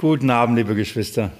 [0.00, 1.30] Guten Abend, liebe Geschwister.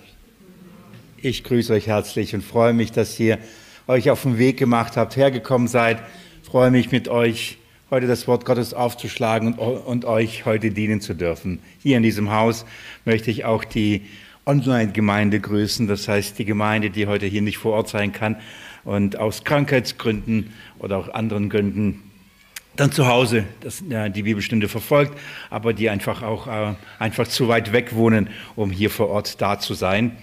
[1.17, 3.39] Ich grüße euch herzlich und freue mich, dass ihr
[3.87, 5.97] euch auf den Weg gemacht habt, hergekommen seid.
[6.43, 7.57] Ich freue mich mit euch
[7.91, 11.61] heute das Wort Gottes aufzuschlagen und, euch heute dienen zu dürfen.
[11.79, 12.67] Hier in diesem Haus
[13.07, 14.03] möchte ich auch die
[14.45, 18.37] Online-Gemeinde grüßen, das heißt die Gemeinde, die heute hier nicht vor Ort sein kann
[18.85, 22.10] und aus Krankheitsgründen oder auch anderen Gründen
[22.81, 25.19] dann zu Hause das, ja, die Bibelstunde verfolgt,
[25.51, 29.59] aber die einfach auch äh, einfach zu weit weg wohnen, um hier vor Ort da
[29.59, 30.17] zu sein.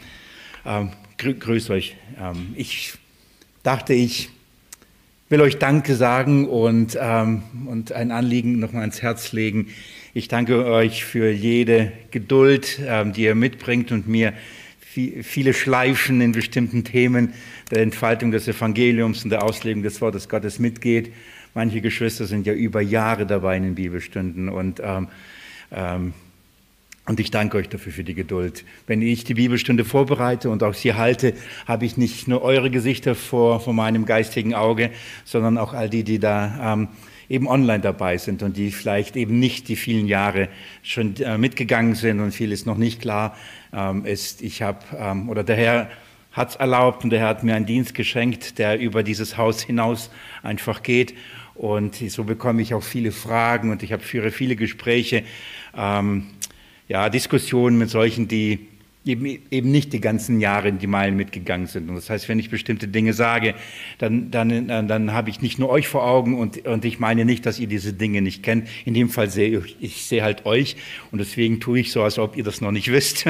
[0.65, 0.89] Ähm,
[1.19, 1.95] grü grüß euch.
[2.19, 2.93] Ähm, ich
[3.61, 4.29] dachte, ich
[5.29, 9.67] will euch Danke sagen und, ähm, und ein Anliegen nochmal ans Herz legen.
[10.15, 14.33] Ich danke euch für jede Geduld, ähm, die ihr mitbringt und mir
[15.21, 17.33] viele Schleifen in bestimmten Themen
[17.69, 21.11] der Entfaltung des Evangeliums und der Auslegung des Wortes Gottes mitgeht.
[21.57, 25.07] Manche Geschwister sind ja über Jahre dabei in den Bibelstunden und, ähm,
[25.71, 26.13] ähm,
[27.07, 28.63] und ich danke euch dafür für die Geduld.
[28.85, 31.33] Wenn ich die Bibelstunde vorbereite und auch sie halte,
[31.65, 34.91] habe ich nicht nur eure Gesichter vor, vor meinem geistigen Auge,
[35.25, 36.89] sondern auch all die, die da ähm,
[37.27, 40.49] eben online dabei sind und die vielleicht eben nicht die vielen Jahre
[40.83, 43.35] schon äh, mitgegangen sind und vieles noch nicht klar
[43.73, 44.43] ähm, ist.
[44.43, 45.89] Ich habe, ähm, oder der Herr
[46.37, 49.63] hat es erlaubt und der Herr hat mir einen Dienst geschenkt, der über dieses Haus
[49.63, 50.11] hinaus
[50.43, 51.15] einfach geht.
[51.57, 55.23] Und so bekomme ich auch viele Fragen und ich habe führe viele Gespräche,
[55.75, 56.27] ähm,
[56.87, 58.67] ja, Diskussionen mit solchen, die
[59.07, 61.89] eben, eben nicht die ganzen Jahre in die Meilen mitgegangen sind.
[61.89, 63.55] Und das heißt, wenn ich bestimmte Dinge sage,
[63.97, 67.45] dann, dann, dann habe ich nicht nur euch vor Augen und, und ich meine nicht,
[67.45, 68.67] dass ihr diese Dinge nicht kennt.
[68.85, 70.75] In dem Fall sehe ich, ich sehe halt euch
[71.11, 73.25] und deswegen tue ich so, als ob ihr das noch nicht wisst.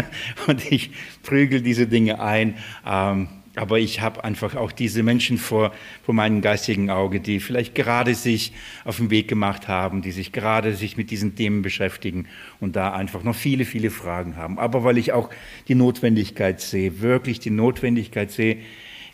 [0.47, 0.91] Und ich
[1.23, 2.55] prügel diese Dinge ein.
[2.85, 7.73] Ähm, aber ich habe einfach auch diese Menschen vor, vor meinem geistigen Auge, die vielleicht
[7.73, 8.53] gerade sich
[8.85, 12.27] auf den Weg gemacht haben, die sich gerade sich mit diesen Themen beschäftigen
[12.59, 14.59] und da einfach noch viele, viele Fragen haben.
[14.59, 15.29] Aber weil ich auch
[15.67, 18.57] die Notwendigkeit sehe, wirklich die Notwendigkeit sehe,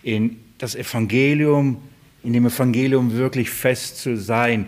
[0.03, 1.81] in das Evangelium,
[2.23, 4.67] in dem Evangelium wirklich fest zu sein,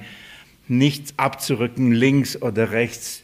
[0.69, 3.23] nichts abzurücken, links oder rechts.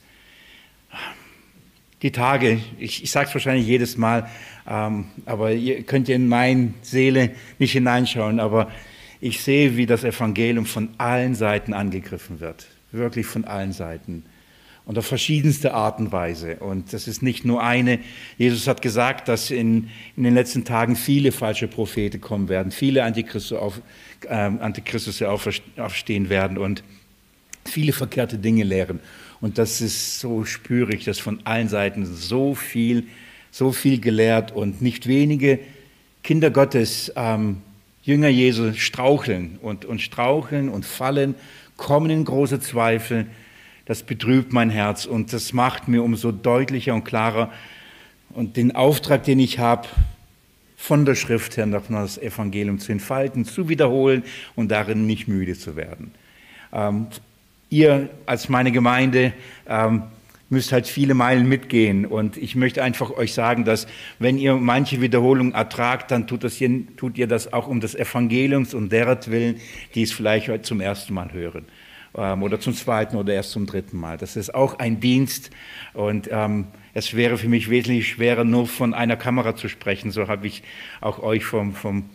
[2.02, 4.28] Die Tage, ich, ich sage es wahrscheinlich jedes Mal,
[4.68, 8.72] ähm, aber ihr könnt ja in meine Seele nicht hineinschauen, aber
[9.20, 12.68] ich sehe, wie das Evangelium von allen Seiten angegriffen wird.
[12.92, 14.24] Wirklich von allen Seiten.
[14.84, 16.56] Und auf verschiedenste Art und Weise.
[16.56, 18.00] Und das ist nicht nur eine.
[18.40, 23.04] Jesus hat gesagt, dass in, in den letzten Tagen viele falsche Propheten kommen werden, viele
[23.04, 23.80] Antichristen, auf,
[24.28, 25.28] äh, Antichristen
[25.78, 26.84] aufstehen werden und
[27.64, 29.02] viele verkehrte Dinge lehren.
[29.42, 33.08] Und das ist so spürig, dass von allen Seiten so viel
[33.52, 35.60] so viel gelehrt und nicht wenige
[36.24, 37.58] Kinder Gottes, ähm,
[38.04, 41.36] Jünger Jesu, straucheln und, und straucheln und fallen,
[41.78, 43.28] kommen in große Zweifel.
[43.86, 47.52] Das betrübt mein Herz und das macht mir umso deutlicher und klarer
[48.30, 49.88] und den Auftrag, den ich habe,
[50.78, 54.24] von der Schrift her noch das Evangelium zu entfalten, zu wiederholen
[54.56, 56.12] und darin nicht müde zu werden.
[56.74, 57.08] Ähm,
[57.72, 59.34] ihr als meine Gemeinde
[59.68, 60.04] ähm,
[60.50, 62.06] müsst halt viele Meilen mitgehen.
[62.06, 63.88] Und ich möchte einfach euch sagen, dass
[64.20, 66.60] wenn ihr manche Wiederholung ertragt, dann tut, das
[66.98, 69.56] tut ihr das auch um des Evangeliums und derer Willen,
[69.96, 71.66] die es vielleicht heute zum ersten Mal hören.
[72.14, 74.18] Ähm, oder zum zweiten oder erst zum dritten Mal.
[74.18, 75.50] Das ist auch ein Dienst.
[75.94, 80.12] Und ähm, es wäre für mich wesentlich schwerer, nur von einer Kamera zu sprechen.
[80.12, 80.64] So habe ich
[81.00, 82.10] auch euch vom, vom,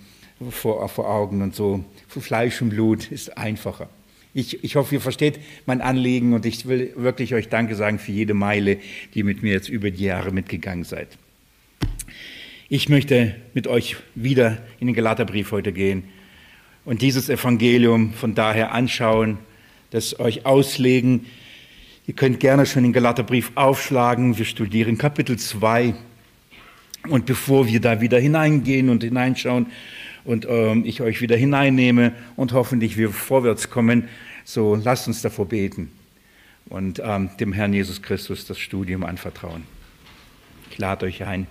[0.51, 1.83] vor, vor Augen und so.
[2.09, 3.89] Fleisch und Blut ist einfacher.
[4.39, 8.13] Ich, ich hoffe, ihr versteht mein Anliegen und ich will wirklich euch Danke sagen für
[8.13, 8.77] jede Meile,
[9.15, 11.09] die mit mir jetzt über die Jahre mitgegangen seid.
[12.69, 16.05] Ich möchte mit euch wieder in den Galaterbrief heute gehen
[16.85, 19.39] und dieses Evangelium von daher anschauen,
[19.89, 21.25] das euch auslegen.
[22.07, 24.37] Ihr könnt gerne schon den Galaterbrief aufschlagen.
[24.37, 25.95] Wir studieren Kapitel 2.
[27.09, 29.69] Und bevor wir da wieder hineingehen und hineinschauen
[30.27, 34.09] und ähm, ich euch wieder hineinnehme und hoffentlich wir vorwärts kommen,
[34.47, 35.91] so lasst uns davor beten
[36.67, 39.65] und ähm, dem Herrn Jesus Christus das Studium anvertrauen.
[40.71, 41.49] Ich lade euch ein.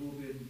[0.00, 0.49] Rubin,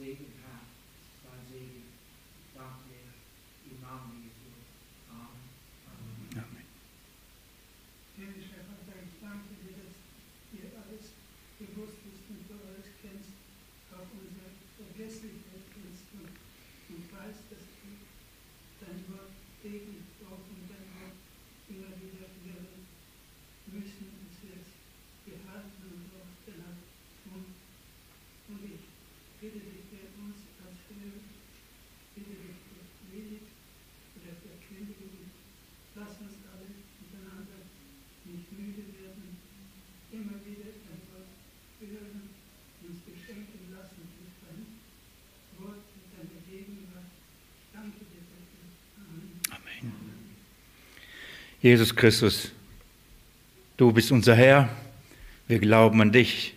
[0.00, 0.64] ist dein Segen, Herr.
[0.64, 1.84] Das ist dein Segen.
[2.40, 3.12] Ich danke dir
[3.68, 4.48] im Namen Jesu.
[5.12, 5.44] Amen.
[6.40, 6.66] Amen.
[8.16, 9.96] Himmlischer Vater, ich danke dir, dass
[10.56, 11.04] ihr alles
[11.60, 13.36] bewusst ist und du alles kennst,
[13.92, 14.48] auch unsere
[14.80, 17.88] Vergesslichkeit kennst und, und weißt, dass du
[18.80, 21.16] dein Wort täglich brauchst und dein Wort
[21.68, 22.88] immer wieder lernen
[23.68, 24.70] müssen, dass wir es
[25.28, 26.80] behalten und auch danach
[27.24, 27.52] tun.
[28.48, 28.90] Und ich
[29.40, 31.24] bitte dich für uns als Hörer,
[32.12, 33.48] bitte dich für Predigt
[34.20, 35.32] oder für Kündigung,
[35.96, 36.68] lass uns alle
[37.00, 37.64] miteinander
[38.28, 39.40] nicht müde werden,
[40.12, 41.32] immer wieder dein Wort
[41.80, 42.28] hören,
[42.84, 44.60] uns beschenken lassen durch dein
[45.56, 47.08] Wort, mit deiner Gegenwart.
[47.08, 48.68] Ich danke dir dafür.
[49.00, 49.40] Amen.
[49.56, 50.20] Amen.
[51.62, 52.52] Jesus Christus,
[53.76, 54.70] du bist unser Herr.
[55.46, 56.54] Wir glauben an dich.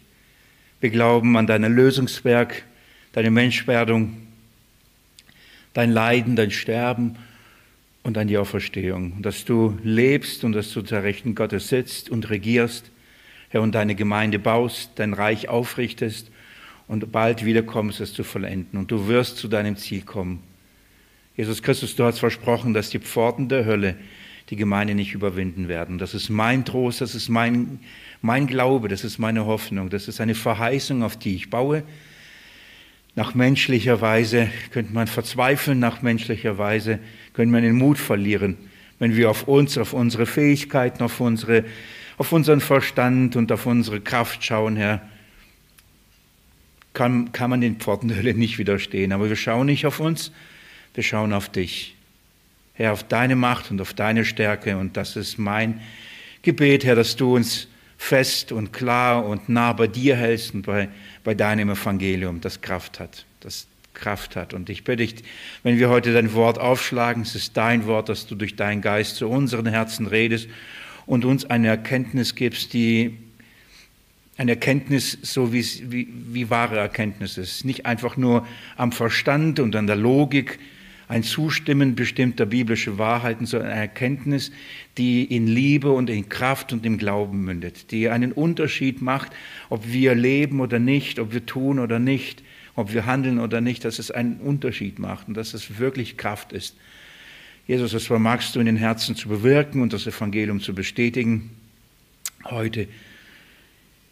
[0.79, 2.63] Wir glauben an dein Erlösungswerk,
[3.11, 4.15] deine Menschwerdung,
[5.73, 7.17] dein Leiden, dein Sterben
[8.03, 9.21] und an die Auferstehung.
[9.21, 12.89] Dass du lebst und dass du zur Rechten Gottes sitzt und regierst,
[13.49, 16.31] Herr, und deine Gemeinde baust, dein Reich aufrichtest
[16.87, 18.79] und bald wiederkommst, es zu vollenden.
[18.79, 20.41] Und du wirst zu deinem Ziel kommen.
[21.35, 23.97] Jesus Christus, du hast versprochen, dass die Pforten der Hölle
[24.49, 25.97] die Gemeinde nicht überwinden werden.
[25.97, 27.79] Das ist mein Trost, das ist mein,
[28.21, 31.83] mein Glaube, das ist meine Hoffnung, das ist eine Verheißung, auf die ich baue.
[33.15, 36.99] Nach menschlicher Weise könnte man verzweifeln, nach menschlicher Weise
[37.33, 38.57] könnte man den Mut verlieren,
[38.99, 41.63] wenn wir auf uns, auf unsere Fähigkeiten, auf, unsere,
[42.17, 45.01] auf unseren Verstand und auf unsere Kraft schauen, Herr.
[46.93, 49.13] Kann, kann man den Pforten der Hölle nicht widerstehen.
[49.13, 50.31] Aber wir schauen nicht auf uns,
[50.93, 51.95] wir schauen auf dich.
[52.75, 54.77] Herr, auf deine Macht und auf deine Stärke.
[54.77, 55.81] Und das ist mein
[56.41, 60.89] Gebet, Herr, dass du uns fest und klar und nah bei dir hältst und bei,
[61.23, 64.53] bei deinem Evangelium, das Kraft hat, das Kraft hat.
[64.53, 65.15] Und ich bitte dich,
[65.61, 69.17] wenn wir heute dein Wort aufschlagen, es ist dein Wort, dass du durch deinen Geist
[69.17, 70.49] zu unseren Herzen redest
[71.05, 73.17] und uns eine Erkenntnis gibst, die
[74.35, 77.65] eine Erkenntnis, so wie, wie, wie wahre Erkenntnis ist.
[77.65, 80.59] Nicht einfach nur am Verstand und an der Logik,
[81.07, 84.51] ein Zustimmen bestimmter biblischer Wahrheiten, sondern eine Erkenntnis,
[84.97, 89.31] die in Liebe und in Kraft und im Glauben mündet, die einen Unterschied macht,
[89.69, 92.43] ob wir leben oder nicht, ob wir tun oder nicht,
[92.75, 96.53] ob wir handeln oder nicht, dass es einen Unterschied macht und dass es wirklich Kraft
[96.53, 96.75] ist.
[97.67, 101.51] Jesus, das vermagst du in den Herzen zu bewirken und das Evangelium zu bestätigen.
[102.43, 102.87] Heute,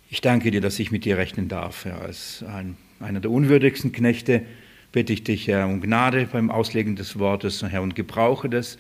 [0.10, 3.92] ich danke dir, dass ich mit dir rechnen darf, Herr, als ein, einer der unwürdigsten
[3.92, 4.46] Knechte
[4.92, 8.78] bitte ich dich, Herr, um Gnade beim Auslegen des Wortes, Herr, und gebrauche das,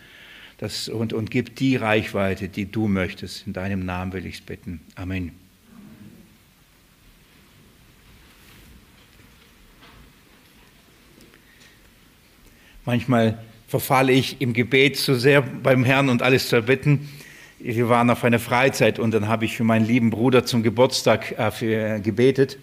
[0.58, 3.48] das und, und gib die Reichweite, die du möchtest.
[3.48, 4.82] In deinem Namen will ich es bitten.
[4.96, 5.32] Amen.
[12.86, 13.38] Manchmal
[13.68, 17.10] verfalle ich im Gebet so sehr beim Herrn und alles zu erbitten.
[17.60, 21.32] Wir waren auf einer Freizeit und dann habe ich für meinen lieben Bruder zum Geburtstag
[21.38, 22.58] äh, für, gebetet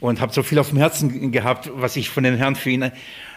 [0.00, 2.90] und habe so viel auf dem Herzen gehabt, was ich von den Herrn für ihn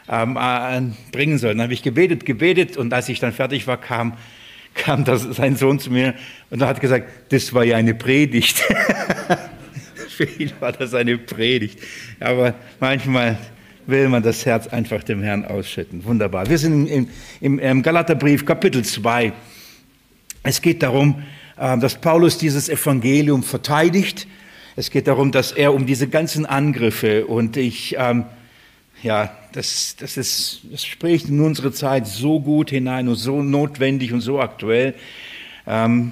[0.09, 1.51] ähm, äh, bringen soll.
[1.51, 4.13] Dann habe ich gebetet, gebetet und als ich dann fertig war, kam,
[4.73, 6.13] kam das, sein Sohn zu mir
[6.49, 8.63] und hat gesagt, das war ja eine Predigt.
[10.09, 11.79] für ihn war das eine Predigt.
[12.19, 13.37] Aber manchmal
[13.85, 16.03] will man das Herz einfach dem Herrn ausschütten.
[16.03, 16.49] Wunderbar.
[16.49, 17.07] Wir sind im,
[17.39, 19.31] im, im Galaterbrief Kapitel 2.
[20.43, 21.23] Es geht darum,
[21.57, 24.27] äh, dass Paulus dieses Evangelium verteidigt.
[24.79, 28.25] Es geht darum, dass er um diese ganzen Angriffe und ich, ähm,
[29.01, 34.13] ja, das, das, ist, das spricht in unsere Zeit so gut hinein und so notwendig
[34.13, 34.93] und so aktuell.
[35.65, 36.12] Ähm,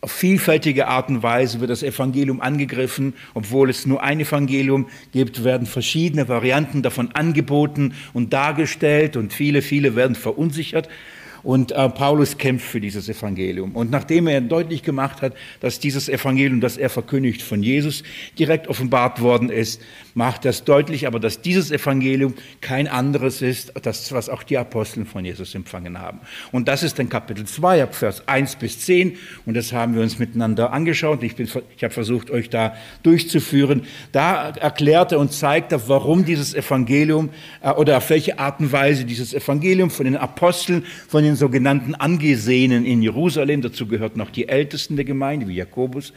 [0.00, 3.14] auf vielfältige Art und Weise wird das Evangelium angegriffen.
[3.34, 9.60] Obwohl es nur ein Evangelium gibt, werden verschiedene Varianten davon angeboten und dargestellt und viele,
[9.60, 10.88] viele werden verunsichert.
[11.46, 13.76] Und äh, Paulus kämpft für dieses Evangelium.
[13.76, 18.02] Und nachdem er deutlich gemacht hat, dass dieses Evangelium, das er verkündigt, von Jesus
[18.36, 19.80] direkt offenbart worden ist,
[20.14, 25.04] macht das deutlich, aber dass dieses Evangelium kein anderes ist, das, was auch die Apostel
[25.04, 26.18] von Jesus empfangen haben.
[26.50, 29.16] Und das ist dann Kapitel 2, Vers 1 bis 10.
[29.44, 31.22] Und das haben wir uns miteinander angeschaut.
[31.22, 32.74] Ich, ich habe versucht, euch da
[33.04, 33.82] durchzuführen.
[34.10, 37.30] Da erklärt er und zeigt er, warum dieses Evangelium
[37.62, 41.94] äh, oder auf welche Art und Weise dieses Evangelium von den Aposteln, von den sogenannten
[41.94, 46.12] Angesehenen in Jerusalem, dazu gehört noch die Ältesten der Gemeinde, wie Jakobus,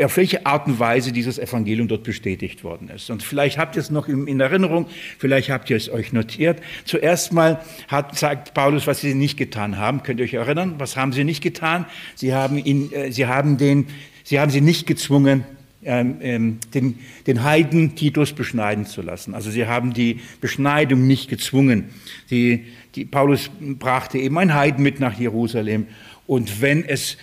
[0.00, 3.10] auf welche Art und Weise dieses Evangelium dort bestätigt worden ist.
[3.10, 4.86] Und vielleicht habt ihr es noch in Erinnerung,
[5.18, 6.60] vielleicht habt ihr es euch notiert.
[6.84, 10.02] Zuerst mal hat, sagt Paulus, was sie nicht getan haben.
[10.02, 10.74] Könnt ihr euch erinnern?
[10.78, 11.86] Was haben sie nicht getan?
[12.14, 13.86] Sie haben, ihn, äh, sie haben, den,
[14.22, 15.44] sie, haben sie nicht gezwungen,
[15.82, 19.34] ähm, ähm, den, den Heiden Titus beschneiden zu lassen.
[19.34, 21.86] Also sie haben die Beschneidung nicht gezwungen.
[22.30, 25.86] Die, die, Paulus brachte eben ein Heiden mit nach Jerusalem.
[26.26, 27.16] Und wenn es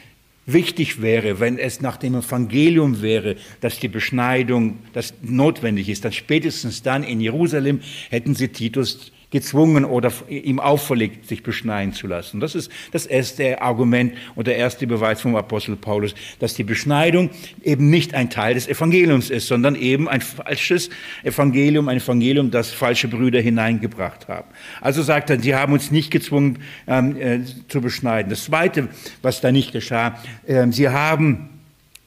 [0.47, 6.13] wichtig wäre, wenn es nach dem Evangelium wäre, dass die Beschneidung das notwendig ist, dann
[6.13, 12.39] spätestens dann in Jerusalem hätten sie Titus gezwungen oder ihm auferlegt, sich beschneiden zu lassen.
[12.39, 17.29] Das ist das erste Argument und der erste Beweis vom Apostel Paulus, dass die Beschneidung
[17.61, 20.89] eben nicht ein Teil des Evangeliums ist, sondern eben ein falsches
[21.23, 24.47] Evangelium, ein Evangelium, das falsche Brüder hineingebracht haben.
[24.79, 28.29] Also sagt er, sie haben uns nicht gezwungen ähm, äh, zu beschneiden.
[28.29, 28.87] Das Zweite,
[29.21, 31.49] was da nicht geschah, äh, sie haben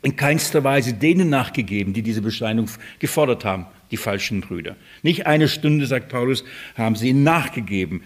[0.02, 4.76] in keinster Weise denen nachgegeben, die diese Beschneidung gefordert haben die falschen Brüder.
[5.02, 6.44] Nicht eine Stunde, sagt Paulus,
[6.76, 8.02] haben sie ihnen nachgegeben.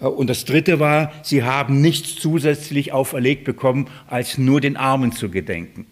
[0.00, 5.12] Äh, und das Dritte war, sie haben nichts zusätzlich auferlegt bekommen, als nur den Armen
[5.12, 5.86] zu gedenken.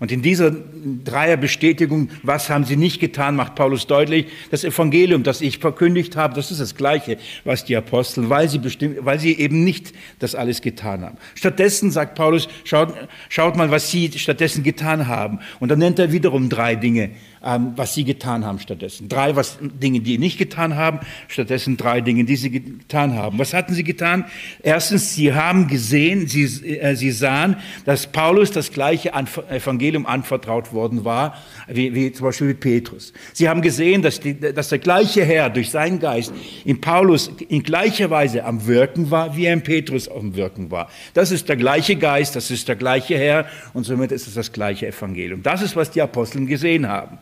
[0.00, 5.42] Und in dieser Dreierbestätigung, was haben sie nicht getan, macht Paulus deutlich, das Evangelium, das
[5.42, 9.38] ich verkündigt habe, das ist das Gleiche, was die Apostel, weil sie, bestimmt, weil sie
[9.38, 11.18] eben nicht das alles getan haben.
[11.34, 12.94] Stattdessen, sagt Paulus, schaut,
[13.28, 15.40] schaut mal, was sie stattdessen getan haben.
[15.60, 17.10] Und dann nennt er wiederum drei Dinge,
[17.42, 19.08] ähm, was sie getan haben stattdessen.
[19.08, 23.38] Drei was, Dinge, die sie nicht getan haben, stattdessen drei Dinge, die sie getan haben.
[23.38, 24.26] Was hatten sie getan?
[24.62, 27.56] Erstens, sie haben gesehen, sie, äh, sie sahen,
[27.86, 29.12] dass Paulus das gleiche
[29.48, 33.12] Evangelium anvertraut worden war, wie, wie zum Beispiel mit Petrus.
[33.32, 36.32] Sie haben gesehen, dass, die, dass der gleiche Herr durch seinen Geist
[36.64, 40.90] in Paulus in gleicher Weise am Wirken war, wie er in Petrus am Wirken war.
[41.14, 44.52] Das ist der gleiche Geist, das ist der gleiche Herr und somit ist es das
[44.52, 45.42] gleiche Evangelium.
[45.42, 47.18] Das ist, was die Apostel gesehen haben.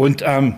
[0.00, 0.54] Und, ähm,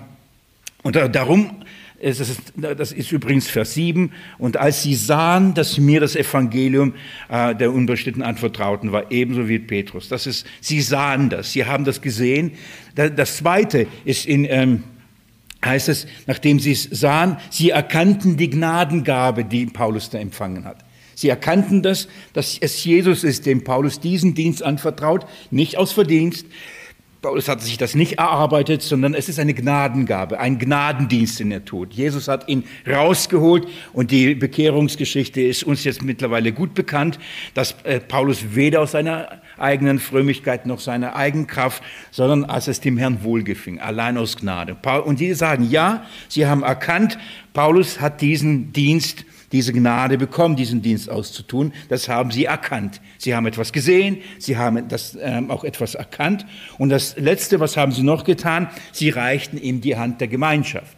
[0.84, 1.50] und darum,
[1.99, 2.20] ist
[2.54, 6.94] das ist übrigens Vers 7, und als sie sahen, dass mir das Evangelium
[7.28, 10.08] äh, der Unbeschnittenen anvertrauten war, ebenso wie Petrus.
[10.08, 12.52] Das ist, sie sahen das, sie haben das gesehen.
[12.94, 14.84] Das Zweite ist in, ähm,
[15.64, 20.84] heißt es, nachdem sie es sahen, sie erkannten die Gnadengabe, die Paulus da empfangen hat.
[21.16, 26.46] Sie erkannten das, dass es Jesus ist, dem Paulus diesen Dienst anvertraut, nicht aus Verdienst,
[27.23, 31.64] Paulus hat sich das nicht erarbeitet, sondern es ist eine Gnadengabe, ein Gnadendienst, den er
[31.64, 31.95] tut.
[31.95, 37.21] Jesus hat ihn rausgeholt und die Bekehrungsgeschichte ist uns jetzt mittlerweile gut bekannt,
[37.55, 42.81] dass äh, Paulus weder aus seiner eigenen Frömmigkeit noch seiner eigenen Kraft, sondern als es
[42.81, 44.76] dem Herrn wohlgefing, allein aus Gnade.
[45.05, 47.19] Und die sagen, ja, sie haben erkannt,
[47.52, 51.73] Paulus hat diesen Dienst diese Gnade bekommen, diesen Dienst auszutun.
[51.88, 53.00] Das haben sie erkannt.
[53.18, 56.47] Sie haben etwas gesehen, sie haben das, ähm, auch etwas erkannt.
[56.78, 58.68] Und das Letzte, was haben sie noch getan?
[58.92, 60.97] Sie reichten ihm die Hand der Gemeinschaft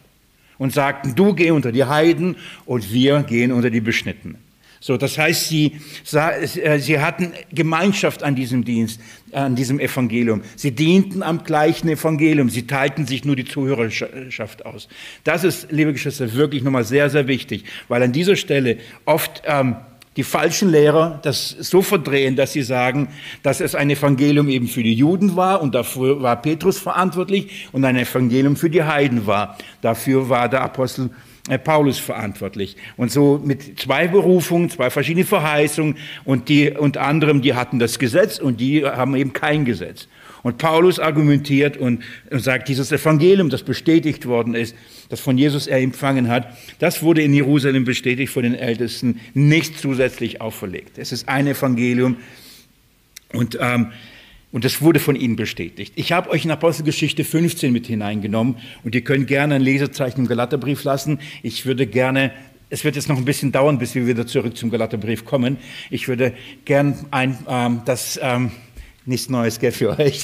[0.58, 4.38] und sagten, du geh unter die Heiden und wir gehen unter die Beschnittenen.
[4.87, 5.81] So, das heißt, sie,
[6.12, 9.00] äh, sie hatten Gemeinschaft an diesem Dienst,
[9.33, 10.43] an diesem Evangelium.
[10.57, 12.50] Sie dienten am gleichen Evangelium.
[12.50, 14.88] Sie teilten sich nur die Zuhörerschaft aus.
[15.25, 18.76] Das ist, liebe Geschwister, wirklich nochmal sehr, sehr wichtig, weil an dieser Stelle
[19.07, 19.76] oft ähm,
[20.19, 23.09] die falschen Lehrer das so verdrehen, dass sie sagen,
[23.43, 27.87] dass es ein Evangelium eben für die Juden war und dafür war Petrus verantwortlich und
[27.87, 29.57] ein Evangelium für die Heiden war.
[29.81, 31.09] Dafür war der Apostel
[31.62, 32.76] Paulus verantwortlich.
[32.96, 37.98] Und so mit zwei Berufungen, zwei verschiedene Verheißungen und die unter anderem, die hatten das
[37.98, 40.08] Gesetz und die haben eben kein Gesetz.
[40.42, 44.76] Und Paulus argumentiert und, sagt, dieses Evangelium, das bestätigt worden ist,
[45.08, 49.78] das von Jesus er empfangen hat, das wurde in Jerusalem bestätigt von den Ältesten, nicht
[49.78, 50.98] zusätzlich auferlegt.
[50.98, 52.16] Es ist ein Evangelium
[53.32, 53.92] und ähm,
[54.54, 55.94] und das wurde von ihnen bestätigt.
[55.96, 60.28] Ich habe euch in Apostelgeschichte 15 mit hineingenommen und ihr könnt gerne ein Lesezeichen im
[60.28, 61.18] Galaterbrief lassen.
[61.42, 62.30] Ich würde gerne,
[62.70, 65.56] es wird jetzt noch ein bisschen dauern, bis wir wieder zurück zum Galaterbrief kommen.
[65.90, 66.34] Ich würde
[66.66, 68.52] gern ein, ähm, das, ähm,
[69.06, 70.20] nichts Neues gell, für euch,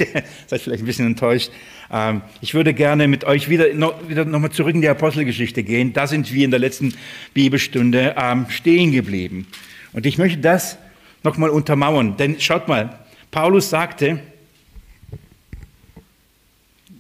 [0.46, 1.50] seid vielleicht ein bisschen enttäuscht.
[1.90, 5.92] Ähm, ich würde gerne mit euch wieder, noch, wieder nochmal zurück in die Apostelgeschichte gehen.
[5.92, 6.94] Da sind wir in der letzten
[7.34, 9.48] Bibelstunde ähm, stehen geblieben.
[9.92, 10.78] Und ich möchte das
[11.24, 12.99] nochmal untermauern, denn schaut mal,
[13.30, 14.20] Paulus sagte,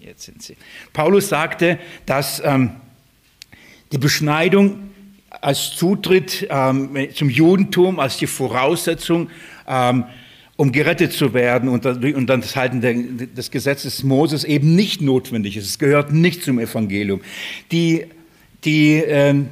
[0.00, 0.56] jetzt sind sie,
[0.92, 2.72] Paulus sagte, dass ähm,
[3.92, 4.90] die Beschneidung
[5.40, 9.30] als Zutritt ähm, zum Judentum, als die Voraussetzung,
[9.66, 10.04] ähm,
[10.56, 12.80] um gerettet zu werden und, und das Halten
[13.34, 15.66] des Gesetzes Moses eben nicht notwendig ist.
[15.66, 17.22] Es gehört nicht zum Evangelium.
[17.72, 18.04] Die,
[18.64, 19.48] die, ähm,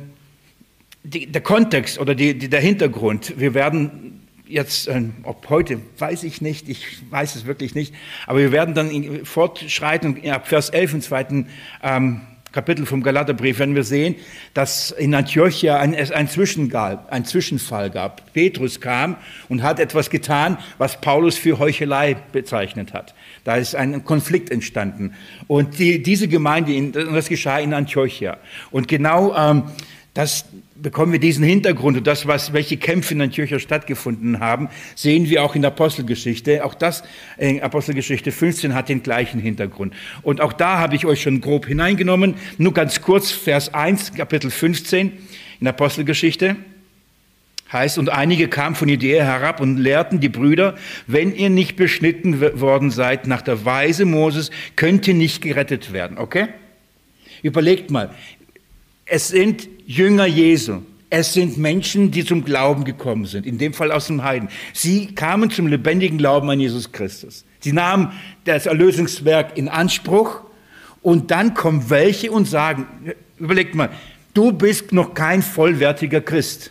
[1.03, 4.18] die, der Kontext oder die, der Hintergrund, wir werden
[4.49, 7.95] jetzt, äh, ob heute, weiß ich nicht, ich weiß es wirklich nicht,
[8.27, 11.47] aber wir werden dann fortschreiten, ab Vers 11 im zweiten
[11.83, 14.15] ähm, Kapitel vom Galaterbrief werden wir sehen,
[14.55, 18.33] dass in Antiochia ein, ein, ein Zwischenfall gab.
[18.33, 19.17] Petrus kam
[19.51, 23.15] und hat etwas getan, was Paulus für Heuchelei bezeichnet hat.
[23.45, 25.13] Da ist ein Konflikt entstanden.
[25.47, 28.39] Und die, diese Gemeinde, das geschah in Antiochia.
[28.71, 29.65] Und genau ähm,
[30.15, 35.29] das, bekommen wir diesen Hintergrund und das, was, welche Kämpfe in Antiochia stattgefunden haben, sehen
[35.29, 36.65] wir auch in der Apostelgeschichte.
[36.65, 37.05] Auch das,
[37.37, 39.95] in Apostelgeschichte 15 hat den gleichen Hintergrund.
[40.23, 42.35] Und auch da habe ich euch schon grob hineingenommen.
[42.59, 45.17] Nur ganz kurz, Vers 1, Kapitel 15 in
[45.61, 46.57] der Apostelgeschichte
[47.73, 52.41] heißt, und einige kamen von Judäa herab und lehrten die Brüder, wenn ihr nicht beschnitten
[52.61, 56.19] worden seid nach der Weise Moses, könnt ihr nicht gerettet werden.
[56.19, 56.49] Okay?
[57.43, 58.15] Überlegt mal,
[59.05, 60.83] es sind Jünger Jesu.
[61.09, 64.51] Es sind Menschen, die zum Glauben gekommen sind, in dem Fall aus dem Heiden.
[64.75, 67.47] Sie kamen zum lebendigen Glauben an Jesus Christus.
[67.61, 68.13] Sie nahmen
[68.45, 70.43] das Erlösungswerk in Anspruch
[71.01, 72.87] und dann kommen welche und sagen,
[73.39, 73.89] überlegt mal,
[74.35, 76.71] du bist noch kein vollwertiger Christ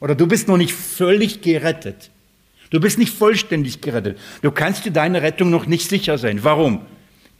[0.00, 2.10] oder du bist noch nicht völlig gerettet.
[2.70, 4.18] Du bist nicht vollständig gerettet.
[4.40, 6.42] Du kannst dir deiner Rettung noch nicht sicher sein.
[6.42, 6.80] Warum?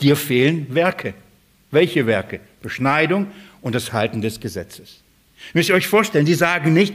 [0.03, 1.15] Dir fehlen Werke.
[1.71, 2.41] Welche Werke?
[2.61, 3.29] Beschneidung
[3.63, 5.01] und das Halten des Gesetzes.
[5.55, 6.95] Müsst ihr euch vorstellen, die sagen nicht,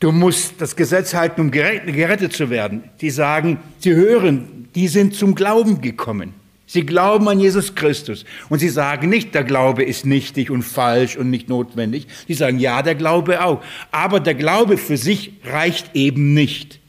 [0.00, 2.84] du musst das Gesetz halten, um gerettet zu werden.
[3.00, 6.34] Die sagen, sie hören, die sind zum Glauben gekommen.
[6.66, 8.24] Sie glauben an Jesus Christus.
[8.48, 12.06] Und sie sagen nicht, der Glaube ist nichtig und falsch und nicht notwendig.
[12.26, 13.62] Sie sagen, ja, der Glaube auch.
[13.90, 16.80] Aber der Glaube für sich reicht eben nicht.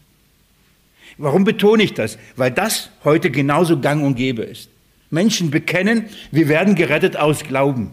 [1.17, 2.17] Warum betone ich das?
[2.35, 4.69] Weil das heute genauso gang und gäbe ist.
[5.09, 7.91] Menschen bekennen, wir werden gerettet aus Glauben.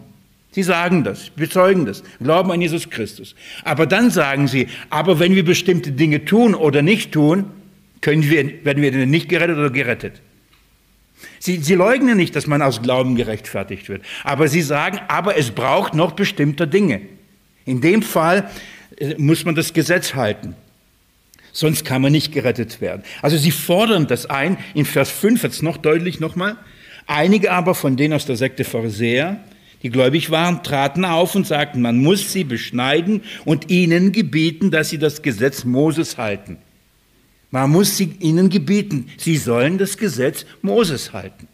[0.53, 3.33] Sie sagen das, bezeugen das, glauben an Jesus Christus.
[3.63, 7.45] Aber dann sagen sie, aber wenn wir bestimmte Dinge tun oder nicht tun,
[8.01, 10.21] können wir, werden wir denn nicht gerettet oder gerettet.
[11.39, 14.03] Sie, sie leugnen nicht, dass man aus Glauben gerechtfertigt wird.
[14.23, 17.01] Aber sie sagen, aber es braucht noch bestimmte Dinge.
[17.65, 18.49] In dem Fall
[18.97, 20.55] äh, muss man das Gesetz halten.
[21.51, 23.03] Sonst kann man nicht gerettet werden.
[23.21, 24.57] Also sie fordern das ein.
[24.75, 26.57] In Vers 5 jetzt noch deutlich nochmal.
[27.07, 29.39] Einige aber von denen aus der Sekte Pharisäer,
[29.83, 34.89] die gläubig waren, traten auf und sagten, man muss sie beschneiden und ihnen gebieten, dass
[34.89, 36.57] sie das Gesetz Moses halten.
[37.51, 41.47] Man muss sie ihnen gebieten, sie sollen das Gesetz Moses halten.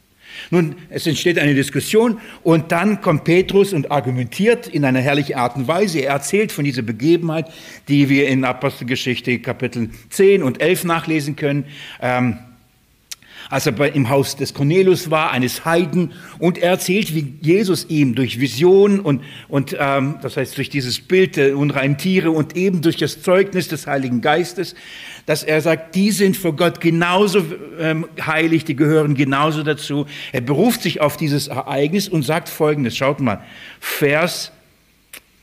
[0.51, 5.55] Nun, es entsteht eine Diskussion und dann kommt Petrus und argumentiert in einer herrlichen Art
[5.55, 5.99] und Weise.
[5.99, 7.51] Er erzählt von dieser Begebenheit,
[7.87, 11.65] die wir in Apostelgeschichte Kapitel 10 und 11 nachlesen können.
[12.01, 12.37] Ähm,
[13.49, 18.13] als er im Haus des Cornelius war, eines Heiden, und er erzählt, wie Jesus ihm
[18.13, 22.81] durch Visionen und, und ähm, das heißt durch dieses Bild der unreinen Tiere und eben
[22.81, 24.75] durch das Zeugnis des Heiligen Geistes,
[25.25, 27.43] dass er sagt, die sind vor Gott genauso
[27.79, 30.05] ähm, heilig, die gehören genauso dazu.
[30.31, 33.43] Er beruft sich auf dieses Ereignis und sagt Folgendes, schaut mal,
[33.79, 34.51] Vers,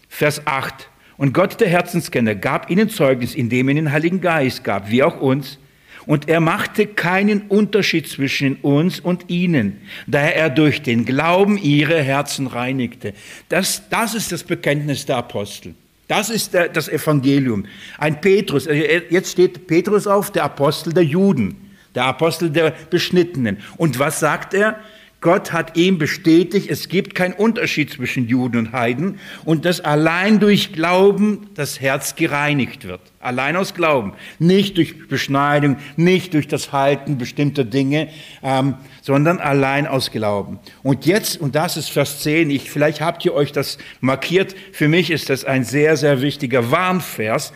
[0.09, 0.89] Vers 8.
[1.17, 5.21] Und Gott, der Herzenskenner, gab ihnen Zeugnis, indem er den Heiligen Geist gab, wie auch
[5.21, 5.59] uns,
[6.07, 12.01] und er machte keinen Unterschied zwischen uns und ihnen, da er durch den Glauben ihre
[12.01, 13.13] Herzen reinigte.
[13.49, 15.75] Das, das ist das Bekenntnis der Apostel.
[16.09, 17.67] Das ist der, das Evangelium.
[17.99, 21.57] Ein Petrus, äh, jetzt steht Petrus auf, der Apostel der Juden,
[21.95, 23.59] der Apostel der Beschnittenen.
[23.77, 24.79] Und was sagt er?
[25.23, 30.41] Gott hat ihm bestätigt, es gibt keinen Unterschied zwischen Juden und Heiden und dass allein
[30.41, 33.01] durch Glauben das Herz gereinigt wird.
[33.19, 34.13] Allein aus Glauben.
[34.39, 38.09] Nicht durch Beschneidung, nicht durch das Halten bestimmter Dinge,
[38.43, 40.59] ähm, sondern allein aus Glauben.
[40.83, 44.87] Und jetzt, und das ist Vers 10, ich, vielleicht habt ihr euch das markiert, für
[44.87, 47.55] mich ist das ein sehr, sehr wichtiger Warnvers.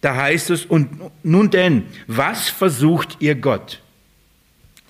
[0.00, 0.88] Da heißt es, und
[1.24, 3.82] nun denn, was versucht ihr Gott?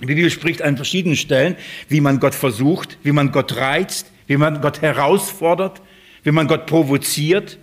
[0.01, 1.57] Die Bibel spricht an verschiedenen Stellen,
[1.89, 5.83] wie man Gott versucht, wie man Gott reizt, wie man Gott herausfordert,
[6.23, 7.59] wie man Gott provoziert.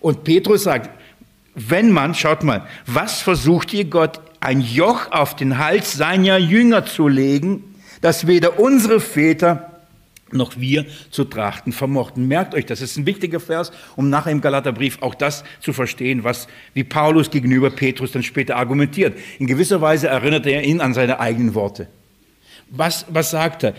[0.00, 0.90] Und Petrus sagt,
[1.54, 6.84] wenn man, schaut mal, was versucht ihr Gott, ein Joch auf den Hals seiner Jünger
[6.84, 7.62] zu legen,
[8.00, 9.71] das weder unsere Väter
[10.34, 12.28] noch wir zu trachten vermochten.
[12.28, 16.24] Merkt euch, das ist ein wichtiger Vers, um nachher im Galaterbrief auch das zu verstehen,
[16.24, 19.18] was wie Paulus gegenüber Petrus dann später argumentiert.
[19.38, 21.88] In gewisser Weise erinnert er ihn an seine eigenen Worte.
[22.70, 23.74] Was, was sagt er?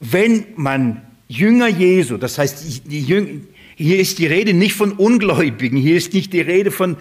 [0.00, 3.40] Wenn man Jünger Jesu, das heißt, die Jünger,
[3.76, 6.96] hier ist die Rede nicht von Ungläubigen, hier ist nicht die Rede von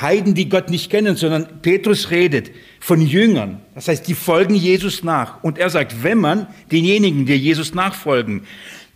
[0.00, 3.60] Heiden, die Gott nicht kennen, sondern Petrus redet von Jüngern.
[3.74, 5.42] Das heißt, die folgen Jesus nach.
[5.42, 8.42] Und er sagt, wenn man denjenigen, die Jesus nachfolgen,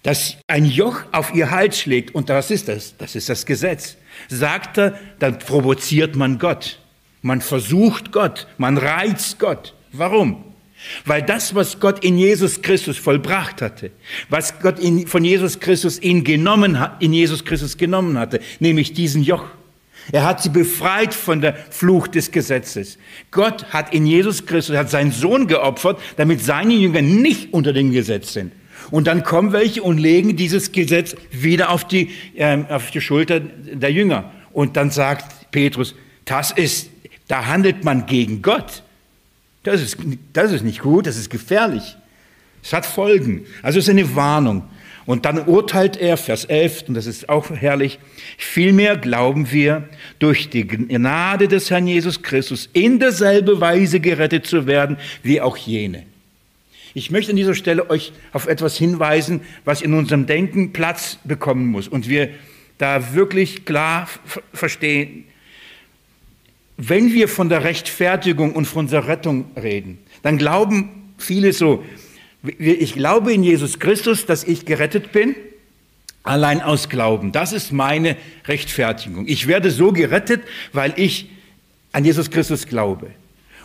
[0.02, 3.96] dass ein Joch auf ihr Hals schlägt, und das ist das, das ist das Gesetz,
[4.28, 6.78] sagt er, dann provoziert man Gott.
[7.22, 9.74] Man versucht Gott, man reizt Gott.
[9.92, 10.44] Warum?
[11.04, 13.90] Weil das, was Gott in Jesus Christus vollbracht hatte,
[14.30, 19.22] was Gott in, von Jesus Christus in, genommen, in Jesus Christus genommen hatte, nämlich diesen
[19.22, 19.44] Joch,
[20.12, 22.98] er hat sie befreit von der Fluch des Gesetzes.
[23.30, 27.92] Gott hat in Jesus Christus, hat seinen Sohn geopfert, damit seine Jünger nicht unter dem
[27.92, 28.52] Gesetz sind.
[28.90, 33.40] Und dann kommen welche und legen dieses Gesetz wieder auf die, äh, auf die Schulter
[33.40, 34.30] der Jünger.
[34.52, 35.94] Und dann sagt Petrus,
[36.24, 36.90] das ist,
[37.28, 38.82] da handelt man gegen Gott.
[39.62, 39.98] Das ist,
[40.32, 41.96] das ist nicht gut, das ist gefährlich.
[42.62, 43.46] Es hat Folgen.
[43.62, 44.64] Also es ist eine Warnung.
[45.06, 47.98] Und dann urteilt er, Vers 11, und das ist auch herrlich,
[48.36, 54.66] vielmehr glauben wir, durch die Gnade des Herrn Jesus Christus in derselbe Weise gerettet zu
[54.66, 56.04] werden, wie auch jene.
[56.92, 61.66] Ich möchte an dieser Stelle euch auf etwas hinweisen, was in unserem Denken Platz bekommen
[61.66, 62.30] muss und wir
[62.78, 64.08] da wirklich klar
[64.52, 65.24] verstehen.
[66.76, 71.84] Wenn wir von der Rechtfertigung und von der Rettung reden, dann glauben viele so,
[72.42, 75.34] ich glaube in Jesus Christus, dass ich gerettet bin,
[76.22, 77.32] allein aus Glauben.
[77.32, 79.26] Das ist meine Rechtfertigung.
[79.26, 81.28] Ich werde so gerettet, weil ich
[81.92, 83.10] an Jesus Christus glaube.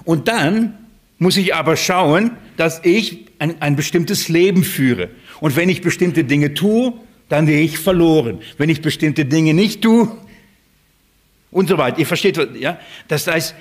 [0.04, 0.78] Und dann
[1.18, 5.10] muss ich aber schauen, dass ich ein, ein bestimmtes Leben führe.
[5.40, 6.94] Und wenn ich bestimmte Dinge tue,
[7.30, 8.40] dann gehe ich verloren.
[8.58, 10.12] Wenn ich bestimmte Dinge nicht tue
[11.52, 12.00] und so weiter.
[12.00, 12.80] Ihr versteht, ja?
[13.08, 13.56] Das heißt,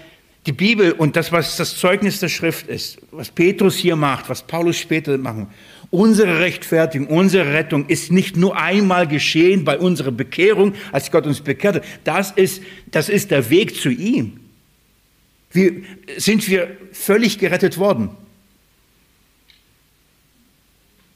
[0.46, 4.42] die Bibel und das, was das Zeugnis der Schrift ist, was Petrus hier macht, was
[4.42, 5.48] Paulus später machen,
[5.90, 11.40] unsere Rechtfertigung, unsere Rettung ist nicht nur einmal geschehen bei unserer Bekehrung, als Gott uns
[11.40, 11.82] bekehrte.
[12.04, 14.40] Das ist, das ist der Weg zu ihm.
[15.52, 15.82] Wir,
[16.16, 18.10] sind wir völlig gerettet worden?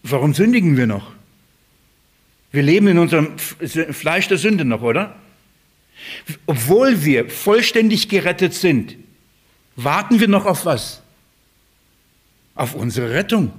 [0.05, 1.13] Warum sündigen wir noch?
[2.51, 5.17] Wir leben in unserem Fleisch der Sünde noch, oder?
[6.47, 8.97] Obwohl wir vollständig gerettet sind,
[9.79, 11.01] warten wir noch auf was?
[12.55, 13.53] Auf unsere Rettung,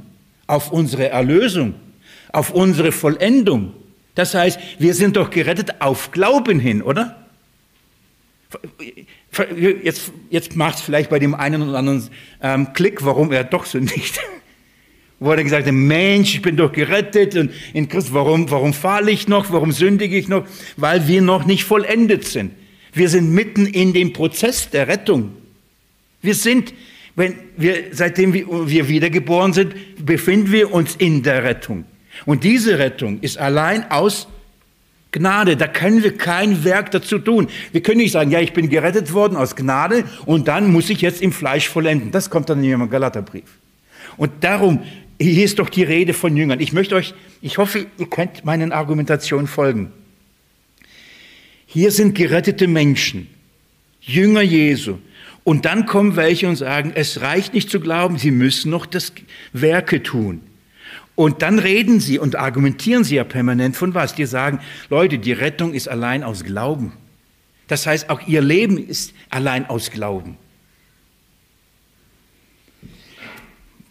[0.46, 1.74] auf unsere Erlösung,
[2.32, 3.74] auf unsere Vollendung.
[4.16, 7.16] Das heißt, wir sind doch gerettet auf Glauben hin, oder?
[9.56, 12.10] Jetzt, jetzt macht es vielleicht bei dem einen oder anderen
[12.42, 14.20] ähm, Klick, warum er doch sündigt.
[15.20, 19.12] Wo er gesagt hat, Mensch, ich bin doch gerettet und in Christus, warum, warum fahle
[19.12, 20.46] ich noch, warum sündige ich noch?
[20.78, 22.54] Weil wir noch nicht vollendet sind.
[22.94, 25.34] Wir sind mitten in dem Prozess der Rettung.
[26.22, 26.74] Wir sind,
[27.16, 29.74] wenn wir, seitdem wir wiedergeboren sind,
[30.06, 31.86] befinden wir uns in der Rettung.
[32.26, 34.28] Und diese Rettung ist allein aus
[35.12, 35.58] Gnade.
[35.58, 37.48] Da können wir kein Werk dazu tun.
[37.72, 41.02] Wir können nicht sagen, ja, ich bin gerettet worden aus Gnade und dann muss ich
[41.02, 42.12] jetzt im Fleisch vollenden.
[42.12, 43.58] Das kommt dann in im Galaterbrief.
[44.18, 44.84] Und darum,
[45.20, 46.60] hier ist doch die Rede von Jüngern.
[46.60, 49.92] Ich möchte euch, ich hoffe, ihr könnt meinen Argumentationen folgen.
[51.66, 53.28] Hier sind gerettete Menschen,
[54.02, 54.98] Jünger Jesu,
[55.50, 59.14] und dann kommen welche und sagen, es reicht nicht zu glauben, sie müssen noch das
[59.52, 60.42] Werke tun.
[61.16, 64.14] Und dann reden sie und argumentieren sie ja permanent von was?
[64.14, 64.60] Die sagen,
[64.92, 66.94] Leute, die Rettung ist allein aus Glauben.
[67.66, 70.38] Das heißt, auch ihr Leben ist allein aus Glauben.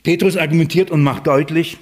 [0.04, 1.76] Petrus argumentiert und macht deutlich,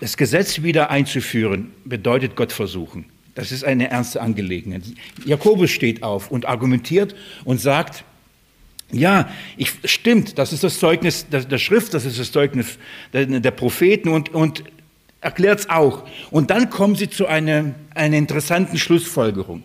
[0.00, 3.04] das Gesetz wieder einzuführen bedeutet Gott versuchen.
[3.34, 4.84] Das ist eine ernste Angelegenheit.
[5.26, 8.04] Jakobus steht auf und argumentiert und sagt,
[8.92, 12.78] ja, ich, stimmt, das ist das Zeugnis der, der Schrift, das ist das Zeugnis
[13.12, 14.64] der, der Propheten und, und
[15.20, 16.04] erklärt es auch.
[16.30, 19.62] Und dann kommen sie zu einer, einer interessanten Schlussfolgerung.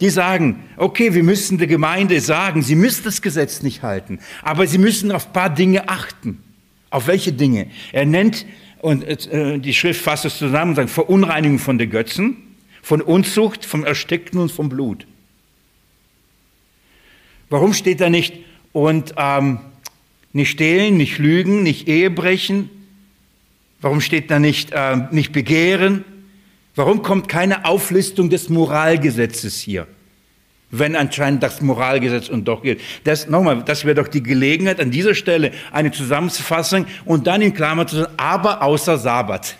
[0.00, 4.66] Die sagen, okay, wir müssen der Gemeinde sagen, sie müssen das Gesetz nicht halten, aber
[4.66, 6.42] sie müssen auf paar Dinge achten.
[6.88, 7.68] Auf welche Dinge?
[7.92, 8.46] Er nennt,
[8.80, 12.36] und äh, die Schrift fasst es zusammen, sagt, Verunreinigung von den Götzen,
[12.82, 15.06] von Unzucht, vom Erstickten und vom Blut.
[17.48, 18.34] Warum steht da nicht
[18.72, 19.58] und ähm,
[20.32, 22.70] nicht stehlen, nicht lügen, nicht Ehe brechen.
[23.80, 26.04] Warum steht da nicht, äh, nicht begehren?
[26.76, 29.86] Warum kommt keine Auflistung des Moralgesetzes hier?
[30.70, 32.80] Wenn anscheinend das Moralgesetz und doch gilt.
[33.02, 37.54] Das, nochmal, das wäre doch die Gelegenheit, an dieser Stelle eine Zusammenfassung und dann in
[37.54, 39.56] Klammer zu sagen, aber außer Sabbat.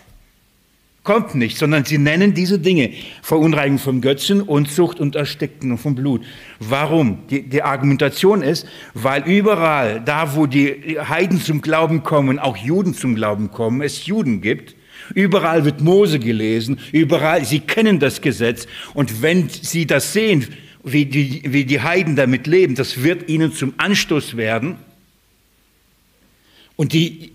[1.03, 2.91] Kommt nicht, sondern sie nennen diese Dinge
[3.23, 6.21] Verunreinigung vom Götzen, Unzucht und Ersticken vom Blut.
[6.59, 7.27] Warum?
[7.27, 12.93] Die, die, Argumentation ist, weil überall, da wo die Heiden zum Glauben kommen, auch Juden
[12.93, 14.75] zum Glauben kommen, es Juden gibt.
[15.15, 18.67] Überall wird Mose gelesen, überall, sie kennen das Gesetz.
[18.93, 20.47] Und wenn sie das sehen,
[20.83, 24.77] wie die, wie die Heiden damit leben, das wird ihnen zum Anstoß werden.
[26.75, 27.31] Und die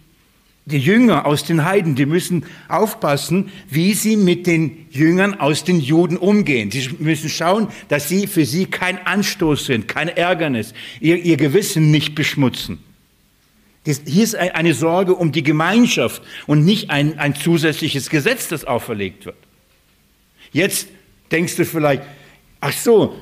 [0.66, 5.78] die Jünger aus den Heiden, die müssen aufpassen, wie sie mit den Jüngern aus den
[5.78, 6.72] Juden umgehen.
[6.72, 11.92] Sie müssen schauen, dass sie für sie kein Anstoß sind, kein Ärgernis, ihr, ihr Gewissen
[11.92, 12.80] nicht beschmutzen.
[13.84, 19.24] Hier ist eine Sorge um die Gemeinschaft und nicht ein, ein zusätzliches Gesetz, das auferlegt
[19.24, 19.36] wird.
[20.50, 20.88] Jetzt
[21.30, 22.02] denkst du vielleicht,
[22.60, 23.14] ach so,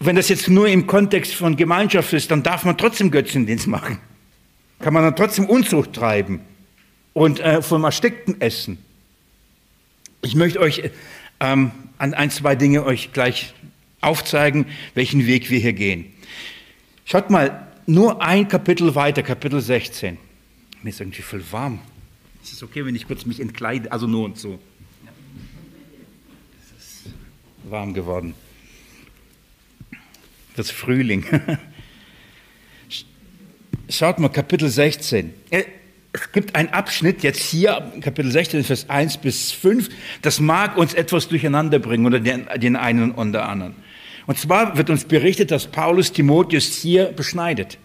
[0.00, 4.00] wenn das jetzt nur im Kontext von Gemeinschaft ist, dann darf man trotzdem Götzendienst machen.
[4.80, 6.42] Kann man dann trotzdem Unzucht treiben
[7.14, 8.78] und äh, vom Erstickten essen.
[10.20, 10.90] Ich möchte euch
[11.40, 13.54] ähm, an ein, zwei Dinge euch gleich
[14.02, 16.12] aufzeigen, welchen Weg wir hier gehen.
[17.06, 20.18] Schaut mal, nur ein Kapitel weiter, Kapitel 16.
[20.82, 21.78] Mir ist irgendwie voll warm.
[22.42, 23.90] Ist es okay, wenn ich kurz mich entkleide?
[23.92, 24.58] Also nur und so.
[26.58, 27.14] Es ist
[27.64, 28.34] warm geworden.
[30.56, 31.24] Das Frühling.
[33.88, 35.32] Schaut mal, Kapitel 16
[36.14, 39.88] es gibt einen Abschnitt, jetzt hier, Kapitel 16, Vers 1 bis 5,
[40.22, 43.74] das mag uns etwas durcheinander bringen oder den, den einen und der anderen.
[44.26, 47.78] Und zwar wird uns berichtet, dass Paulus Timotheus hier beschneidet.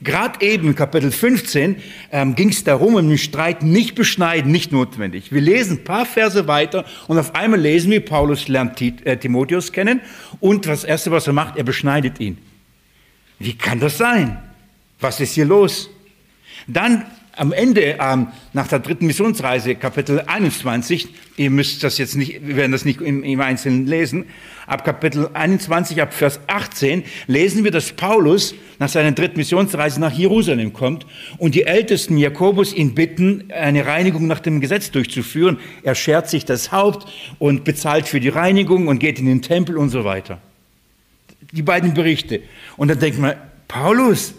[0.00, 1.76] Gerade eben, Kapitel 15,
[2.12, 5.32] ähm, ging es darum, im Streit nicht beschneiden, nicht notwendig.
[5.32, 9.72] Wir lesen ein paar Verse weiter und auf einmal lesen wir, Paulus lernt äh, Timotheus
[9.72, 10.00] kennen
[10.38, 12.38] und das Erste, was er macht, er beschneidet ihn.
[13.40, 14.38] Wie kann das sein?
[15.00, 15.90] Was ist hier los?
[16.66, 17.04] Dann
[17.36, 22.56] am Ende, ähm, nach der dritten Missionsreise, Kapitel 21, ihr müsst das jetzt nicht, wir
[22.56, 24.24] werden das nicht im, im Einzelnen lesen,
[24.66, 30.12] ab Kapitel 21, ab Vers 18, lesen wir, dass Paulus nach seiner dritten Missionsreise nach
[30.12, 35.58] Jerusalem kommt und die Ältesten Jakobus ihn bitten, eine Reinigung nach dem Gesetz durchzuführen.
[35.82, 37.06] Er schert sich das Haupt
[37.38, 40.40] und bezahlt für die Reinigung und geht in den Tempel und so weiter.
[41.52, 42.40] Die beiden Berichte.
[42.78, 43.34] Und dann denkt man,
[43.68, 44.34] Paulus,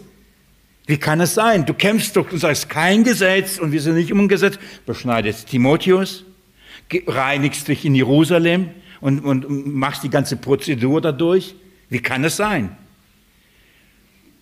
[0.88, 1.66] wie kann es sein?
[1.66, 4.58] Du kämpfst doch, du sagst kein Gesetz und wir sind nicht um ein Gesetz.
[4.86, 6.24] Beschneidest Timotheus,
[7.06, 8.70] reinigst dich in Jerusalem
[9.02, 11.54] und, und machst die ganze Prozedur dadurch.
[11.90, 12.74] Wie kann es sein?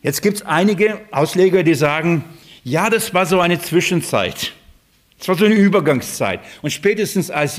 [0.02, 2.22] Jetzt gibt es einige Ausleger, die sagen,
[2.62, 4.52] ja, das war so eine Zwischenzeit.
[5.18, 6.38] Es war so eine Übergangszeit.
[6.62, 7.58] Und spätestens als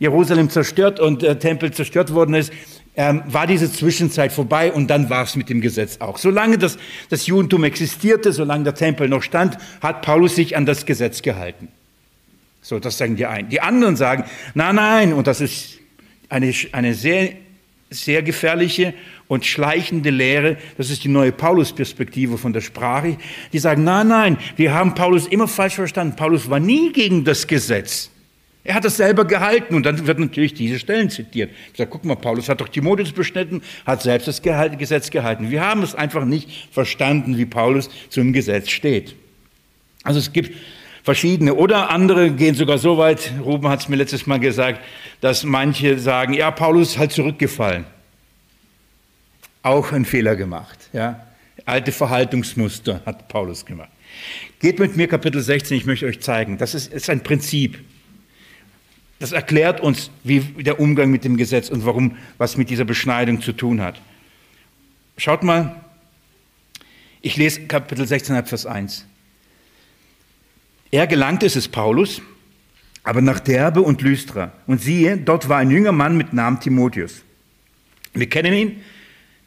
[0.00, 2.52] Jerusalem zerstört und der Tempel zerstört worden ist,
[2.96, 6.18] ähm, war diese Zwischenzeit vorbei und dann war es mit dem Gesetz auch.
[6.18, 6.78] Solange das,
[7.10, 11.68] das Judentum existierte, solange der Tempel noch stand, hat Paulus sich an das Gesetz gehalten.
[12.62, 13.48] So, das sagen die einen.
[13.48, 15.78] Die anderen sagen, nein, nein, und das ist
[16.28, 17.32] eine, eine sehr,
[17.90, 18.94] sehr gefährliche
[19.26, 23.16] und schleichende Lehre, das ist die neue Paulus-Perspektive von der Sprache.
[23.52, 26.16] Die sagen, nein, nein, wir haben Paulus immer falsch verstanden.
[26.16, 28.10] Paulus war nie gegen das Gesetz.
[28.64, 31.50] Er hat das selber gehalten und dann wird natürlich diese Stellen zitiert.
[31.72, 35.50] Ich sage, guck mal, Paulus hat doch Timotheus beschnitten, hat selbst das Gesetz gehalten.
[35.50, 39.14] Wir haben es einfach nicht verstanden, wie Paulus zum Gesetz steht.
[40.02, 40.56] Also es gibt
[41.02, 44.80] verschiedene oder andere gehen sogar so weit, Ruben hat es mir letztes Mal gesagt,
[45.20, 47.84] dass manche sagen, ja, Paulus ist halt zurückgefallen.
[49.62, 50.78] Auch ein Fehler gemacht.
[50.94, 51.26] Ja.
[51.66, 53.90] Alte Verhaltungsmuster hat Paulus gemacht.
[54.58, 56.56] Geht mit mir Kapitel 16, ich möchte euch zeigen.
[56.56, 57.78] Das ist, ist ein Prinzip.
[59.18, 63.40] Das erklärt uns, wie der Umgang mit dem Gesetz und warum was mit dieser Beschneidung
[63.40, 64.00] zu tun hat.
[65.16, 65.80] Schaut mal,
[67.22, 69.06] ich lese Kapitel 16, Vers 1.
[70.90, 72.20] Er gelangte, es ist Paulus,
[73.02, 74.52] aber nach Derbe und Lystra.
[74.66, 77.22] Und siehe, dort war ein junger Mann mit Namen Timotheus.
[78.12, 78.82] Wir kennen ihn.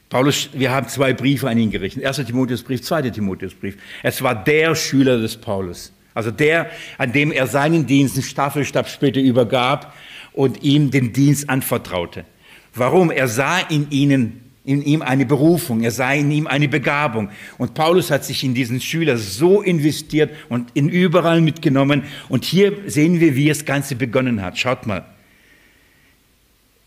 [0.10, 2.04] Paulus, wir haben zwei Briefe an ihn gerichtet.
[2.04, 3.78] Erster Timotheusbrief, zweiter Timotheusbrief.
[4.04, 5.92] Es war der Schüler des Paulus.
[6.18, 9.94] Also der, an dem er seinen Dienst, einen Staffelstab später übergab
[10.34, 12.26] und ihm den Dienst anvertraute.
[12.74, 13.12] Warum?
[13.12, 17.30] Er sah in ihnen in ihm eine Berufung, er sah in ihm eine Begabung.
[17.60, 22.04] Und Paulus hat sich in diesen Schüler so investiert und ihn überall mitgenommen.
[22.30, 24.58] Und hier sehen wir, wie das Ganze begonnen hat.
[24.58, 25.06] Schaut mal.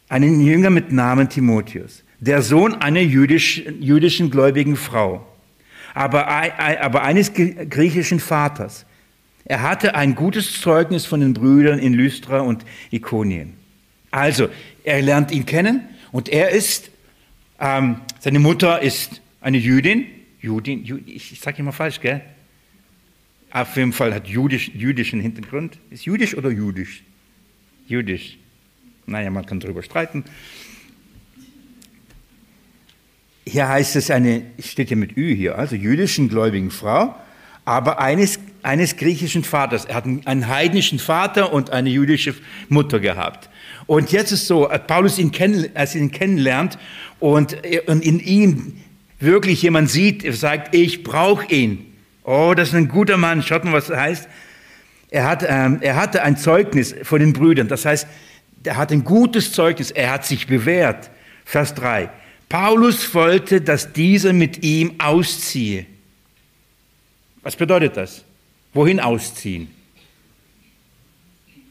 [0.08, 5.24] Einen Jünger mit Namen Timotheus, der Sohn einer jüdisch, jüdischen gläubigen Frau,
[5.94, 8.86] aber, aber eines griechischen Vaters
[9.44, 13.54] er hatte ein gutes Zeugnis von den Brüdern in Lystra und Ikonien.
[14.10, 14.48] Also,
[14.84, 16.90] er lernt ihn kennen und er ist,
[17.58, 20.06] ähm, seine Mutter ist eine Jüdin.
[20.40, 22.22] Judin, Jud, ich sage immer falsch, gell?
[23.50, 25.78] Auf jeden Fall hat jüdisch, jüdischen Hintergrund.
[25.90, 27.02] Ist jüdisch oder jüdisch?
[27.86, 28.38] Jüdisch.
[29.06, 30.24] Naja, man kann darüber streiten.
[33.44, 37.16] Hier heißt es eine, steht hier mit Ü hier, also jüdischen gläubigen Frau,
[37.64, 39.84] aber eines, eines griechischen Vaters.
[39.84, 42.34] Er hat einen heidnischen Vater und eine jüdische
[42.68, 43.50] Mutter gehabt.
[43.86, 46.78] Und jetzt ist so, Paulus ihn kenn, als ihn kennenlernt
[47.18, 48.76] und, und in ihm
[49.18, 51.86] wirklich jemand sieht, er sagt, ich brauche ihn.
[52.24, 53.42] Oh, das ist ein guter Mann.
[53.42, 54.28] Schaut mal, was das heißt.
[55.10, 57.68] Er, hat, ähm, er hatte ein Zeugnis von den Brüdern.
[57.68, 58.06] Das heißt,
[58.64, 59.90] er hat ein gutes Zeugnis.
[59.90, 61.10] Er hat sich bewährt.
[61.44, 62.10] Vers 3.
[62.48, 65.86] Paulus wollte, dass dieser mit ihm ausziehe.
[67.42, 68.24] Was bedeutet das?
[68.72, 69.68] Wohin ausziehen?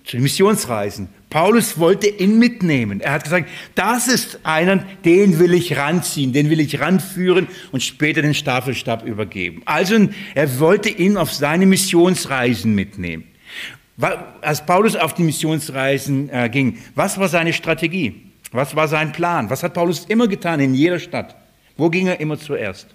[0.06, 1.10] Zu den Missionsreisen.
[1.30, 3.00] Paulus wollte ihn mitnehmen.
[3.00, 7.84] Er hat gesagt, das ist einer, den will ich ranziehen, den will ich ranführen und
[7.84, 9.62] später den Staffelstab übergeben.
[9.66, 13.26] Also er wollte ihn auf seine Missionsreisen mitnehmen.
[14.42, 18.16] Als Paulus auf die Missionsreisen äh, ging, was war seine Strategie?
[18.52, 19.50] Was war sein Plan?
[19.50, 21.36] Was hat Paulus immer getan in jeder Stadt?
[21.78, 22.88] Wo ging er immer zuerst?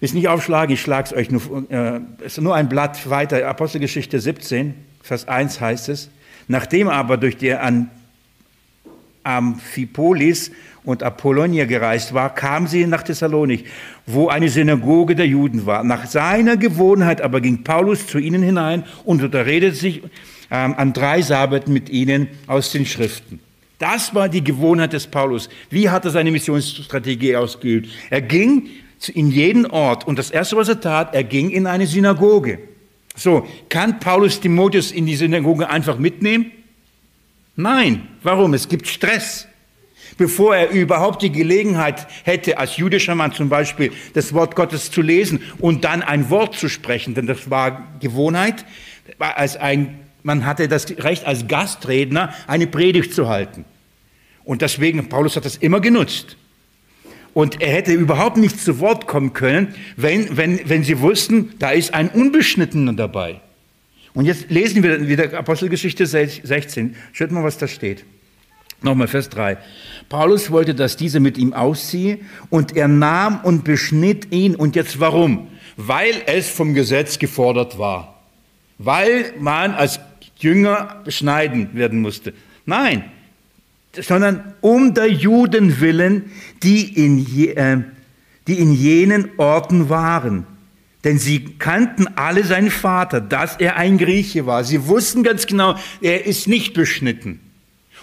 [0.00, 3.46] Ist nicht aufschlagen, ich schlage es euch nur, äh, ist nur ein Blatt weiter.
[3.48, 6.10] Apostelgeschichte 17, Vers 1 heißt es,
[6.48, 7.90] nachdem aber durch die an
[9.24, 10.52] Amphipolis
[10.84, 13.64] und Apollonia gereist war, kam sie nach Thessalonik,
[14.06, 15.82] wo eine Synagoge der Juden war.
[15.82, 20.02] Nach seiner Gewohnheit aber ging Paulus zu ihnen hinein und unterredete sich
[20.50, 23.40] ähm, an drei Sabbaten mit ihnen aus den Schriften.
[23.78, 25.48] Das war die Gewohnheit des Paulus.
[25.70, 27.88] Wie hat er seine Missionsstrategie ausgeübt?
[28.10, 28.68] Er ging
[29.12, 32.58] in jeden Ort und das Erste, was er tat, er ging in eine Synagoge.
[33.14, 36.50] So, kann Paulus Timotheus in die Synagoge einfach mitnehmen?
[37.56, 38.08] Nein.
[38.22, 38.54] Warum?
[38.54, 39.46] Es gibt Stress.
[40.18, 45.02] Bevor er überhaupt die Gelegenheit hätte, als jüdischer Mann zum Beispiel das Wort Gottes zu
[45.02, 48.64] lesen und dann ein Wort zu sprechen, denn das war Gewohnheit,
[49.18, 53.64] als ein man hatte das Recht, als Gastredner eine Predigt zu halten.
[54.42, 56.36] Und deswegen, Paulus hat das immer genutzt.
[57.36, 61.68] Und er hätte überhaupt nicht zu Wort kommen können, wenn, wenn, wenn sie wussten, da
[61.68, 63.42] ist ein Unbeschnittener dabei.
[64.14, 66.96] Und jetzt lesen wir wieder Apostelgeschichte 16.
[67.12, 68.06] Schaut mal, was da steht.
[68.80, 69.58] Nochmal Vers 3.
[70.08, 74.56] Paulus wollte, dass dieser mit ihm ausziehe und er nahm und beschnitt ihn.
[74.56, 75.48] Und jetzt warum?
[75.76, 78.18] Weil es vom Gesetz gefordert war.
[78.78, 80.00] Weil man als
[80.38, 82.32] Jünger beschneiden werden musste.
[82.64, 83.04] Nein,
[84.00, 86.30] sondern um der Juden willen,
[86.62, 87.82] die in, äh,
[88.46, 90.46] die in jenen Orten waren.
[91.04, 94.64] Denn sie kannten alle seinen Vater, dass er ein Grieche war.
[94.64, 97.40] Sie wussten ganz genau, er ist nicht beschnitten.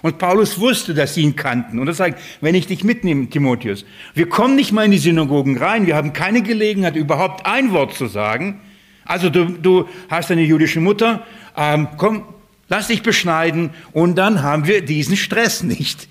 [0.01, 1.79] Und Paulus wusste, dass sie ihn kannten.
[1.79, 5.57] Und er sagt, wenn ich dich mitnehme, Timotheus, wir kommen nicht mal in die Synagogen
[5.57, 8.59] rein, wir haben keine Gelegenheit, überhaupt ein Wort zu sagen.
[9.05, 11.25] Also du, du hast eine jüdische Mutter,
[11.55, 12.25] ähm, komm,
[12.73, 16.07] lass dich beschneiden und dann haben wir diesen Stress nicht.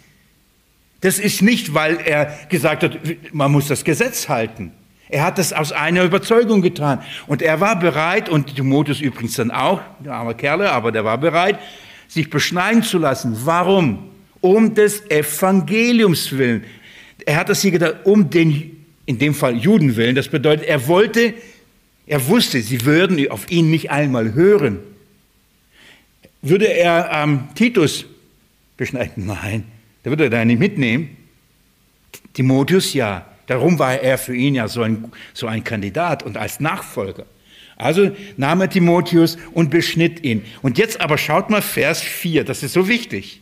[1.01, 2.99] Das ist nicht, weil er gesagt hat,
[3.33, 4.71] man muss das Gesetz halten.
[5.09, 7.03] Er hat das aus einer Überzeugung getan.
[7.27, 11.19] Und er war bereit, und Timotheus übrigens dann auch, der arme Kerle, aber der war
[11.19, 11.59] bereit,
[12.07, 13.37] sich beschneiden zu lassen.
[13.43, 14.11] Warum?
[14.41, 16.63] Um des Evangeliums willen.
[17.27, 20.15] Er hat das hier gedacht, um den, in dem Fall Juden willen.
[20.15, 21.35] Das bedeutet, er wollte,
[22.07, 24.79] er wusste, sie würden auf ihn nicht einmal hören.
[26.43, 28.05] Würde er ähm, Titus
[28.77, 29.27] beschneiden?
[29.27, 29.65] Nein,
[30.05, 31.17] der würde er da nicht mitnehmen.
[32.35, 33.27] Timotheus ja.
[33.47, 37.27] Darum war er für ihn ja so ein, so ein Kandidat und als Nachfolger.
[37.77, 40.45] Also nahm er Timotheus und beschnitt ihn.
[40.63, 43.41] Und jetzt aber schaut mal Vers 4, das ist so wichtig.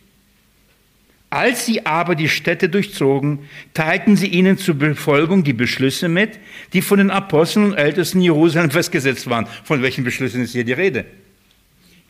[1.28, 3.40] Als sie aber die Städte durchzogen,
[3.72, 6.40] teilten sie ihnen zur Befolgung die Beschlüsse mit,
[6.72, 9.46] die von den Aposteln und Ältesten Jerusalem festgesetzt waren.
[9.62, 11.04] Von welchen Beschlüssen ist hier die Rede?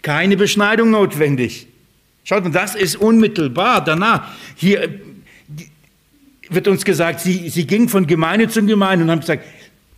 [0.02, 1.66] Keine Beschneidung notwendig.
[2.24, 4.30] Schaut mal, das ist unmittelbar danach.
[4.56, 5.00] Hier
[6.48, 9.44] wird uns gesagt, sie, sie ging von Gemeinde zu Gemeinde und haben gesagt,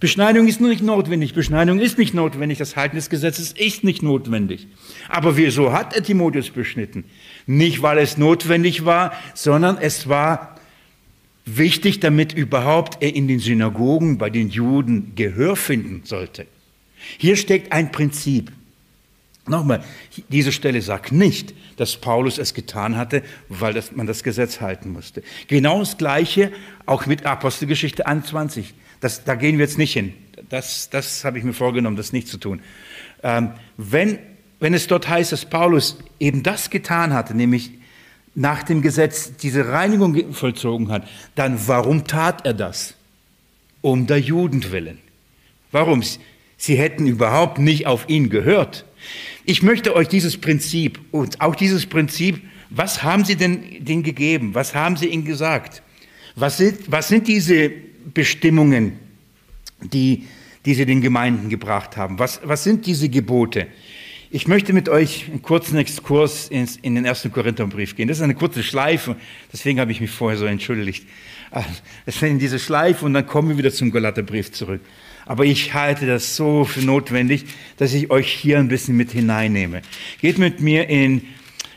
[0.03, 4.67] Beschneidung ist nicht notwendig, Beschneidung ist nicht notwendig, das Halten des Gesetzes ist nicht notwendig.
[5.09, 7.05] Aber wieso hat er Timotheus beschnitten?
[7.47, 10.57] Nicht, weil es notwendig war, sondern es war
[11.45, 16.47] wichtig, damit überhaupt er in den Synagogen bei den Juden Gehör finden sollte.
[17.19, 18.51] Hier steckt ein Prinzip.
[19.47, 19.83] Nochmal,
[20.29, 24.91] diese Stelle sagt nicht, dass Paulus es getan hatte, weil das, man das Gesetz halten
[24.91, 25.23] musste.
[25.49, 26.53] Genau das Gleiche
[26.87, 28.75] auch mit Apostelgeschichte 21.
[29.01, 30.15] Das, da gehen wir jetzt nicht hin.
[30.49, 32.61] Das, das habe ich mir vorgenommen, das nicht zu tun.
[33.25, 34.19] Ähm, wenn,
[34.61, 37.73] wenn es dort heißt, dass Paulus eben das getan hatte, nämlich
[38.37, 42.95] nach dem Gesetz diese Reinigung vollzogen hat, dann warum tat er das?
[43.81, 44.99] Um der Juden willen.
[45.73, 46.03] Warum?
[46.57, 48.85] Sie hätten überhaupt nicht auf ihn gehört.
[49.45, 52.41] Ich möchte euch dieses Prinzip und auch dieses Prinzip,
[52.71, 54.55] was haben sie denn denen gegeben?
[54.55, 55.83] Was haben sie ihnen gesagt?
[56.37, 57.71] Was sind, was sind diese
[58.15, 58.99] Bestimmungen,
[59.81, 60.27] die,
[60.65, 62.19] die sie den Gemeinden gebracht haben?
[62.19, 63.67] Was, was sind diese Gebote?
[64.31, 68.09] Ich möchte mit euch einen kurzen Exkurs ins, in den ersten Korintherbrief gehen.
[68.09, 69.17] Das ist eine kurze Schleife,
[69.53, 71.07] deswegen habe ich mich vorher so entschuldigt.
[72.07, 74.81] Es ist in diese Schleife und dann kommen wir wieder zum Galaterbrief zurück.
[75.33, 77.47] Aber ich halte das so für notwendig,
[77.79, 79.81] dass ich euch hier ein bisschen mit hineinnehme.
[80.21, 81.23] Geht mit mir in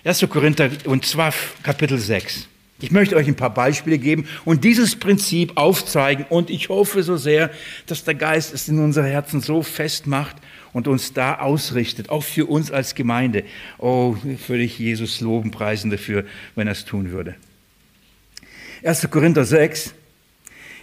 [0.04, 0.28] 1.
[0.30, 1.34] Korinther und zwar
[1.64, 2.50] Kapitel 6.
[2.82, 7.16] Ich möchte euch ein paar Beispiele geben und dieses Prinzip aufzeigen und ich hoffe so
[7.16, 7.50] sehr,
[7.86, 10.36] dass der Geist es in unsere Herzen so festmacht
[10.74, 13.46] und uns da ausrichtet, auch für uns als Gemeinde.
[13.78, 16.26] Oh, würde ich Jesus loben, preisen dafür,
[16.56, 17.36] wenn er es tun würde.
[18.84, 19.10] 1.
[19.10, 19.94] Korinther 6.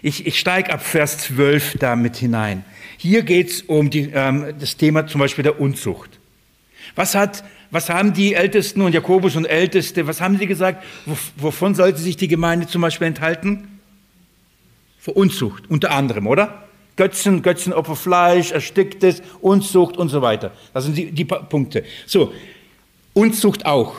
[0.02, 2.64] Ich, ich steige ab Vers 12 damit hinein.
[2.98, 6.18] Hier geht es um die, ähm, das Thema zum Beispiel der Unzucht.
[6.96, 10.84] Was, hat, was haben die Ältesten und Jakobus und Älteste, was haben sie gesagt?
[11.36, 13.80] Wovon sollte sich die Gemeinde zum Beispiel enthalten?
[14.98, 16.64] Vor Unzucht, unter anderem, oder?
[16.96, 20.50] Götzen, Götzenopfer, Fleisch, Ersticktes, Unzucht und so weiter.
[20.74, 21.84] Das sind die, die Punkte.
[22.06, 22.34] So,
[23.14, 23.94] Unzucht auch.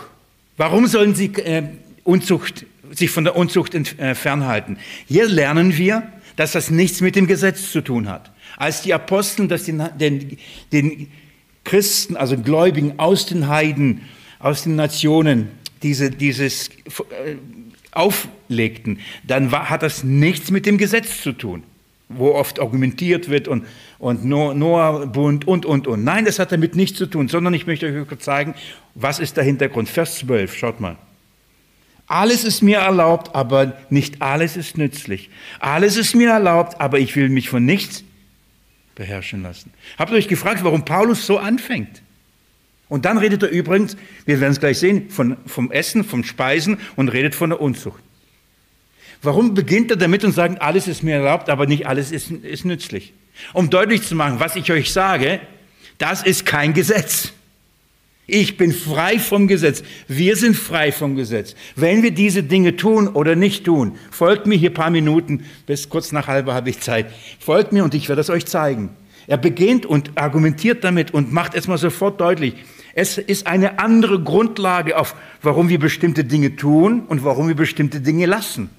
[0.58, 1.64] Warum sollen sie äh,
[2.04, 4.78] Unzucht, sich von der Unzucht äh, fernhalten?
[5.08, 6.04] Hier lernen wir,
[6.36, 8.32] dass das nichts mit dem Gesetz zu tun hat.
[8.58, 10.38] Als die Apostel das den, den,
[10.72, 11.12] den
[11.64, 14.02] Christen, also Gläubigen aus den Heiden,
[14.40, 15.50] aus den Nationen,
[15.82, 17.36] diese, dieses äh,
[17.92, 21.64] auflegten, dann war, hat das nichts mit dem Gesetz zu tun
[22.16, 23.66] wo oft argumentiert wird und,
[24.00, 26.04] und Noah-Bund und, und, und.
[26.04, 28.56] Nein, das hat damit nichts zu tun, sondern ich möchte euch zeigen,
[28.96, 29.90] was ist der Hintergrund.
[29.90, 30.98] Vers 12, schaut mal.
[32.08, 35.30] Alles ist mir erlaubt, aber nicht alles ist nützlich.
[35.60, 38.04] Alles ist mir erlaubt, aber ich will mich von nichts
[38.96, 39.72] beherrschen lassen.
[39.98, 42.02] Habt ihr euch gefragt, warum Paulus so anfängt?
[42.90, 46.78] Und dann redet er übrigens, wir werden es gleich sehen, von, vom Essen, vom Speisen
[46.96, 48.04] und redet von der Unzucht.
[49.24, 52.66] Warum beginnt er damit und sagt, alles ist mir erlaubt, aber nicht alles ist, ist
[52.66, 53.14] nützlich?
[53.54, 55.40] Um deutlich zu machen, was ich euch sage,
[55.98, 57.34] das ist kein Gesetz.
[58.36, 59.84] Ich bin frei vom Gesetz.
[60.08, 61.54] Wir sind frei vom Gesetz.
[61.76, 65.88] Wenn wir diese Dinge tun oder nicht tun, folgt mir hier ein paar Minuten, bis
[65.88, 67.06] kurz nach halber habe ich Zeit.
[67.38, 68.90] Folgt mir und ich werde es euch zeigen.
[69.28, 72.56] Er beginnt und argumentiert damit und macht es mal sofort deutlich.
[72.96, 75.14] Es ist eine andere Grundlage, auf
[75.44, 78.72] warum wir bestimmte Dinge tun und warum wir bestimmte Dinge lassen.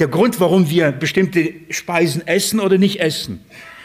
[0.00, 3.40] Der Grund, warum wir bestimmte Speisen essen oder nicht essen,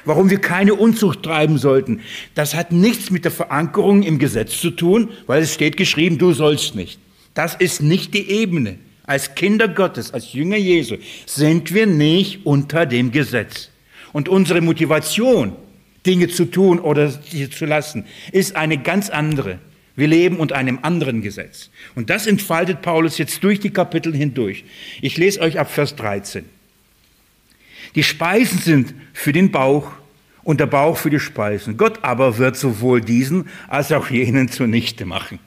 [0.06, 2.02] warum wir keine Unzucht treiben sollten,
[2.36, 6.34] das hat nichts mit der Verankerung im Gesetz zu tun, weil es steht geschrieben, du
[6.34, 7.00] sollst nicht.
[7.34, 8.78] Das ist nicht die Ebene.
[9.04, 13.70] Als Kinder Gottes, als Jünger Jesu sind wir nicht unter dem Gesetz.
[14.14, 15.56] Und unsere Motivation,
[16.06, 19.60] Dinge zu tun oder sie zu lassen, ist eine ganz andere.
[19.96, 21.70] Wir leben unter einem anderen Gesetz.
[21.96, 24.64] Und das entfaltet Paulus jetzt durch die Kapitel hindurch.
[25.02, 26.46] Ich lese euch ab Vers 13.
[27.96, 29.92] Die Speisen sind für den Bauch
[30.44, 31.78] und der Bauch für die Speisen.
[31.78, 35.40] Gott aber wird sowohl diesen als auch jenen zunichte machen.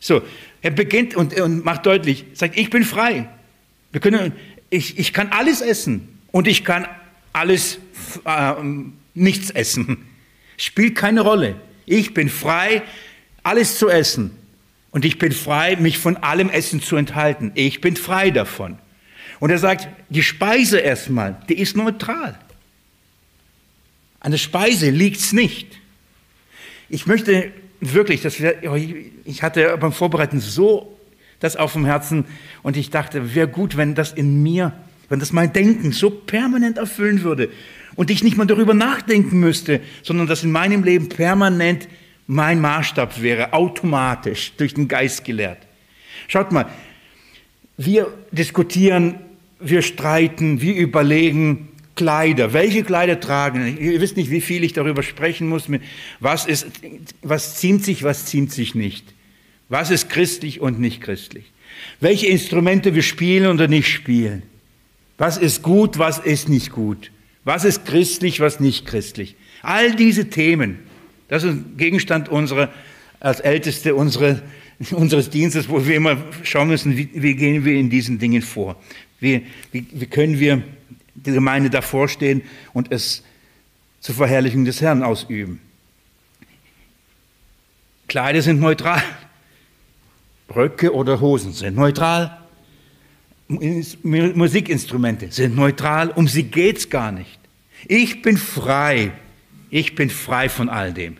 [0.00, 0.22] So,
[0.60, 3.28] er beginnt und, und macht deutlich, sagt, ich bin frei.
[3.92, 4.32] Wir können,
[4.70, 6.86] ich, ich kann alles essen und ich kann
[7.32, 7.78] alles
[8.24, 8.54] äh,
[9.14, 10.08] nichts essen.
[10.56, 11.56] Spielt keine Rolle.
[11.86, 12.82] Ich bin frei,
[13.42, 14.32] alles zu essen.
[14.90, 17.52] Und ich bin frei, mich von allem Essen zu enthalten.
[17.54, 18.78] Ich bin frei davon.
[19.42, 22.38] Und er sagt, die Speise erstmal, die ist neutral.
[24.20, 25.80] An der Speise liegt es nicht.
[26.88, 28.62] Ich möchte wirklich, dass wir,
[29.24, 30.96] ich hatte beim Vorbereiten so
[31.40, 32.24] das auf dem Herzen
[32.62, 34.74] und ich dachte, wäre gut, wenn das in mir,
[35.08, 37.48] wenn das mein Denken so permanent erfüllen würde
[37.96, 41.88] und ich nicht mal darüber nachdenken müsste, sondern das in meinem Leben permanent
[42.28, 45.58] mein Maßstab wäre, automatisch durch den Geist gelehrt.
[46.28, 46.66] Schaut mal,
[47.76, 49.16] wir diskutieren,
[49.62, 52.52] wir streiten, wir überlegen Kleider.
[52.52, 53.76] Welche Kleider tragen?
[53.78, 55.68] Ihr wisst nicht, wie viel ich darüber sprechen muss.
[56.20, 56.66] Was, ist,
[57.22, 59.04] was ziemt sich, was ziemt sich nicht?
[59.68, 61.52] Was ist christlich und nicht christlich?
[62.00, 64.42] Welche Instrumente wir spielen oder nicht spielen?
[65.18, 67.10] Was ist gut, was ist nicht gut?
[67.44, 69.36] Was ist christlich, was nicht christlich?
[69.62, 70.78] All diese Themen
[71.32, 72.68] das ist Gegenstand unserer,
[73.18, 74.42] als Älteste unsere,
[74.90, 78.78] unseres Dienstes, wo wir immer schauen müssen, wie, wie gehen wir in diesen Dingen vor?
[79.22, 80.64] Wie, wie, wie können wir
[81.14, 82.42] die Gemeinde davor stehen
[82.72, 83.22] und es
[84.00, 85.60] zur Verherrlichung des Herrn ausüben?
[88.08, 89.00] Kleider sind neutral.
[90.52, 92.36] Röcke oder Hosen sind neutral.
[93.46, 96.10] Musikinstrumente sind neutral.
[96.10, 97.38] Um sie geht es gar nicht.
[97.86, 99.12] Ich bin frei.
[99.70, 101.16] Ich bin frei von all dem.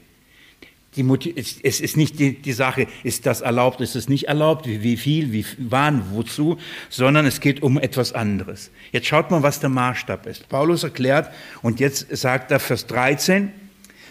[0.95, 4.83] Die es ist nicht die, die, Sache, ist das erlaubt, ist es nicht erlaubt, wie,
[4.83, 6.59] wie viel, wie wann, wozu,
[6.91, 8.71] sondern es geht um etwas anderes.
[8.93, 10.51] Jetzt schaut mal, was der Maßstab ist.
[10.51, 11.31] Paulus erklärt,
[11.63, 13.53] und jetzt sagt er Vers 13,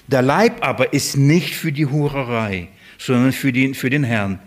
[0.07, 4.39] der Leib aber ist nicht für die Hurerei, sondern für den, für den Herrn.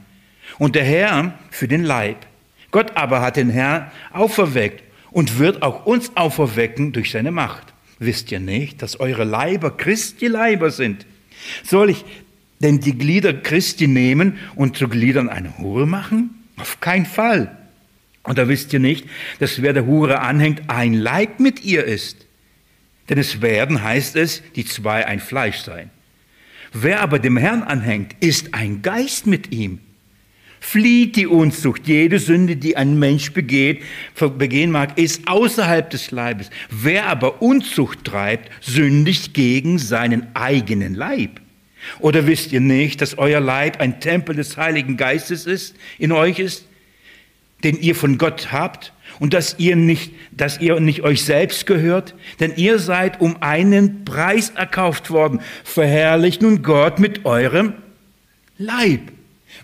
[0.59, 2.27] Und der Herr für den Leib.
[2.73, 4.83] Gott aber hat den Herrn auferweckt
[5.13, 7.73] und wird auch uns auferwecken durch seine Macht.
[8.01, 11.07] Wisst ihr nicht, dass eure Leiber Christi Leiber sind?
[11.63, 12.05] Soll ich
[12.61, 16.31] denn die Glieder Christi nehmen und zu Gliedern eine Hure machen?
[16.57, 17.57] Auf keinen Fall.
[18.23, 19.07] Und da wisst ihr nicht,
[19.39, 22.27] dass wer der Hure anhängt, ein Leib mit ihr ist.
[23.09, 25.91] Denn es werden, heißt es, die zwei ein Fleisch sein.
[26.73, 29.79] Wer aber dem Herrn anhängt, ist ein Geist mit ihm.
[30.59, 31.87] Flieht die Unzucht.
[31.87, 33.83] Jede Sünde, die ein Mensch begeht,
[34.39, 36.49] begehen mag, ist außerhalb des Leibes.
[36.71, 41.41] Wer aber Unzucht treibt, sündigt gegen seinen eigenen Leib.
[42.01, 46.39] Oder wisst ihr nicht, dass euer Leib ein Tempel des Heiligen Geistes ist, in euch
[46.39, 46.67] ist,
[47.63, 52.15] den ihr von Gott habt und dass ihr nicht, dass ihr nicht euch selbst gehört,
[52.41, 55.41] denn ihr seid um einen Preis erkauft worden.
[55.65, 57.75] Verherrlicht nun Gott mit eurem
[58.59, 59.01] Leib.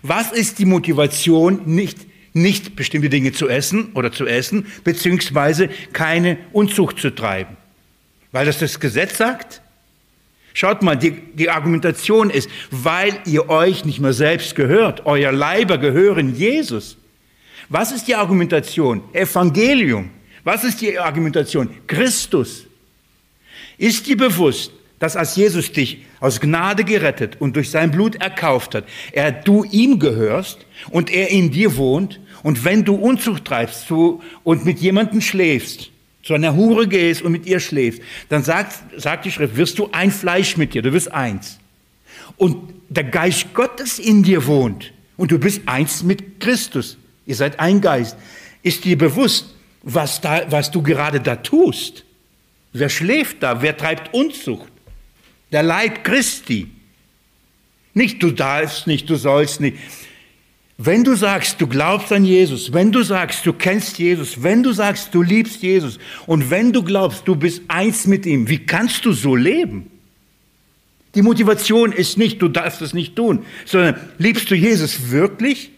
[0.01, 1.99] Was ist die Motivation, nicht,
[2.33, 7.57] nicht bestimmte Dinge zu essen oder zu essen, beziehungsweise keine Unzucht zu treiben?
[8.31, 9.60] Weil das das Gesetz sagt?
[10.53, 15.77] Schaut mal, die, die Argumentation ist, weil ihr euch nicht mehr selbst gehört, euer Leiber
[15.77, 16.97] gehören Jesus.
[17.69, 19.03] Was ist die Argumentation?
[19.13, 20.09] Evangelium.
[20.43, 21.69] Was ist die Argumentation?
[21.87, 22.65] Christus.
[23.77, 28.75] Ist dir bewusst, dass als Jesus dich aus Gnade gerettet und durch sein Blut erkauft
[28.75, 28.83] hat,
[29.13, 33.89] er du ihm gehörst und er in dir wohnt und wenn du Unzucht treibst
[34.43, 35.90] und mit jemandem schläfst,
[36.23, 39.89] zu einer Hure gehst und mit ihr schläfst, dann sagt, sagt die Schrift, wirst du
[39.91, 41.59] ein Fleisch mit dir, du wirst eins.
[42.37, 46.97] Und der Geist Gottes in dir wohnt und du bist eins mit Christus.
[47.25, 48.17] Ihr seid ein Geist.
[48.63, 52.03] Ist dir bewusst, was, da, was du gerade da tust?
[52.73, 53.61] Wer schläft da?
[53.61, 54.71] Wer treibt Unzucht?
[55.51, 56.69] Der Leib Christi.
[57.93, 59.77] Nicht du darfst nicht, du sollst nicht.
[60.77, 64.71] Wenn du sagst, du glaubst an Jesus, wenn du sagst, du kennst Jesus, wenn du
[64.71, 69.05] sagst, du liebst Jesus und wenn du glaubst, du bist eins mit ihm, wie kannst
[69.05, 69.91] du so leben?
[71.13, 75.71] Die Motivation ist nicht, du darfst es nicht tun, sondern liebst du Jesus wirklich?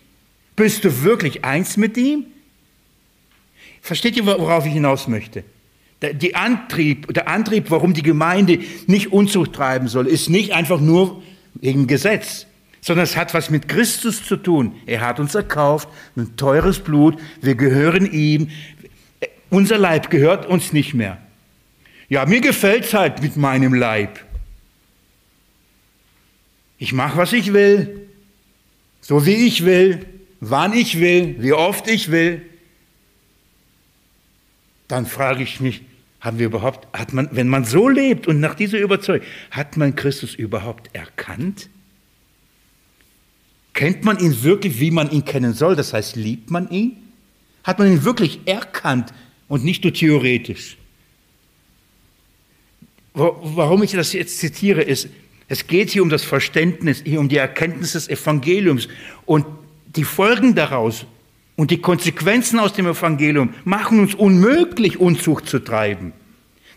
[0.55, 2.25] Bist du wirklich eins mit ihm?
[3.81, 5.43] Versteht ihr, worauf ich hinaus möchte?
[6.01, 11.23] Der, Antrieb, der Antrieb, warum die Gemeinde nicht Unzucht treiben soll, ist nicht einfach nur
[11.55, 12.45] wegen Gesetz,
[12.83, 14.75] sondern es hat was mit Christus zu tun.
[14.85, 18.49] Er hat uns erkauft, ein teures Blut, wir gehören ihm.
[19.49, 21.17] Unser Leib gehört uns nicht mehr.
[22.09, 24.19] Ja, mir gefällt es halt mit meinem Leib.
[26.77, 28.09] Ich mache, was ich will,
[28.99, 30.05] so wie ich will,
[30.41, 32.41] wann ich will, wie oft ich will.
[34.89, 35.83] Dann frage ich mich,
[36.19, 39.95] haben wir überhaupt, hat man, wenn man so lebt und nach dieser Überzeugung, hat man
[39.95, 41.69] Christus überhaupt erkannt?
[43.73, 45.75] Kennt man ihn wirklich, wie man ihn kennen soll?
[45.75, 46.97] Das heißt, liebt man ihn?
[47.63, 49.13] Hat man ihn wirklich erkannt
[49.47, 50.77] und nicht nur theoretisch?
[53.13, 55.07] Warum ich das jetzt zitiere, ist,
[55.47, 58.87] es geht hier um das Verständnis, hier um die Erkenntnis des Evangeliums
[59.25, 59.45] und
[59.95, 61.05] die Folgen daraus
[61.55, 66.13] und die Konsequenzen aus dem Evangelium machen uns unmöglich, Unzucht zu treiben.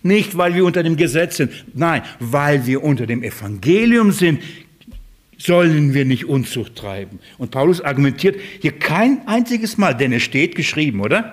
[0.03, 4.43] Nicht, weil wir unter dem Gesetz sind, nein, weil wir unter dem Evangelium sind,
[5.39, 7.19] sollen wir nicht Unzucht treiben.
[7.39, 11.33] Und Paulus argumentiert hier kein einziges Mal, denn es steht geschrieben, oder?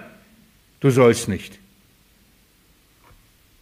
[0.80, 1.60] Du sollst nicht.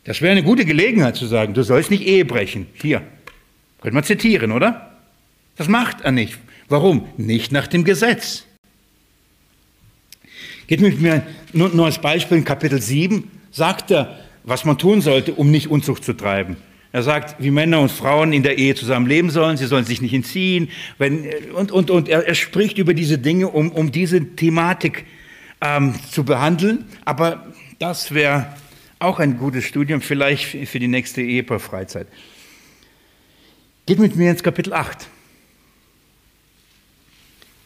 [0.04, 2.66] Das wäre eine gute Gelegenheit zu sagen, du sollst nicht Ehe brechen.
[2.74, 3.04] Hier,
[3.82, 4.98] könnte man zitieren, oder?
[5.58, 6.40] Das macht er nicht.
[6.70, 7.08] Warum?
[7.18, 8.46] Nicht nach dem Gesetz.
[10.66, 11.22] Geht mit mir
[11.54, 16.04] nur, als Beispiel in Kapitel 7, sagt er, was man tun sollte, um nicht Unzucht
[16.04, 16.58] zu treiben.
[16.94, 20.02] Er sagt, wie Männer und Frauen in der Ehe zusammen leben sollen, sie sollen sich
[20.02, 20.70] nicht entziehen.
[20.98, 21.26] Wenn,
[21.56, 25.06] und und, und er, er spricht über diese Dinge, um, um diese Thematik
[25.62, 26.86] ähm, zu behandeln.
[27.06, 27.48] Aber
[27.80, 28.54] das wäre
[29.00, 32.08] auch ein gutes Studium, vielleicht für die nächste Ehepaar-Freizeit.
[33.86, 35.08] Geht mit mir ins Kapitel 8.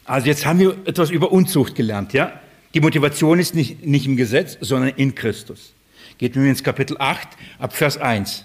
[0.04, 2.40] Also jetzt haben wir etwas über Unzucht gelernt, ja?
[2.74, 5.74] Die Motivation ist nicht, nicht im Gesetz, sondern in Christus.
[6.18, 8.44] Geht mit mir ins Kapitel 8, ab Vers 1.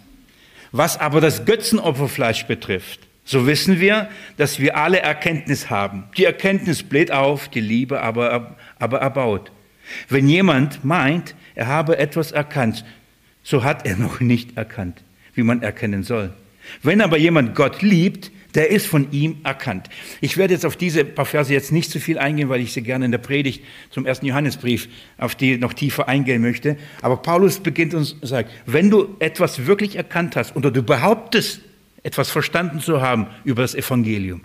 [0.71, 6.05] Was aber das Götzenopferfleisch betrifft, so wissen wir, dass wir alle Erkenntnis haben.
[6.17, 9.51] Die Erkenntnis bläht auf, die Liebe aber, aber erbaut.
[10.09, 12.85] Wenn jemand meint, er habe etwas erkannt,
[13.43, 15.03] so hat er noch nicht erkannt,
[15.33, 16.33] wie man erkennen soll.
[16.83, 19.89] Wenn aber jemand Gott liebt, Der ist von ihm erkannt.
[20.19, 22.81] Ich werde jetzt auf diese paar Verse jetzt nicht zu viel eingehen, weil ich sie
[22.81, 26.77] gerne in der Predigt zum ersten Johannesbrief auf die noch tiefer eingehen möchte.
[27.01, 31.61] Aber Paulus beginnt uns und sagt, wenn du etwas wirklich erkannt hast oder du behauptest,
[32.03, 34.41] etwas verstanden zu haben über das Evangelium,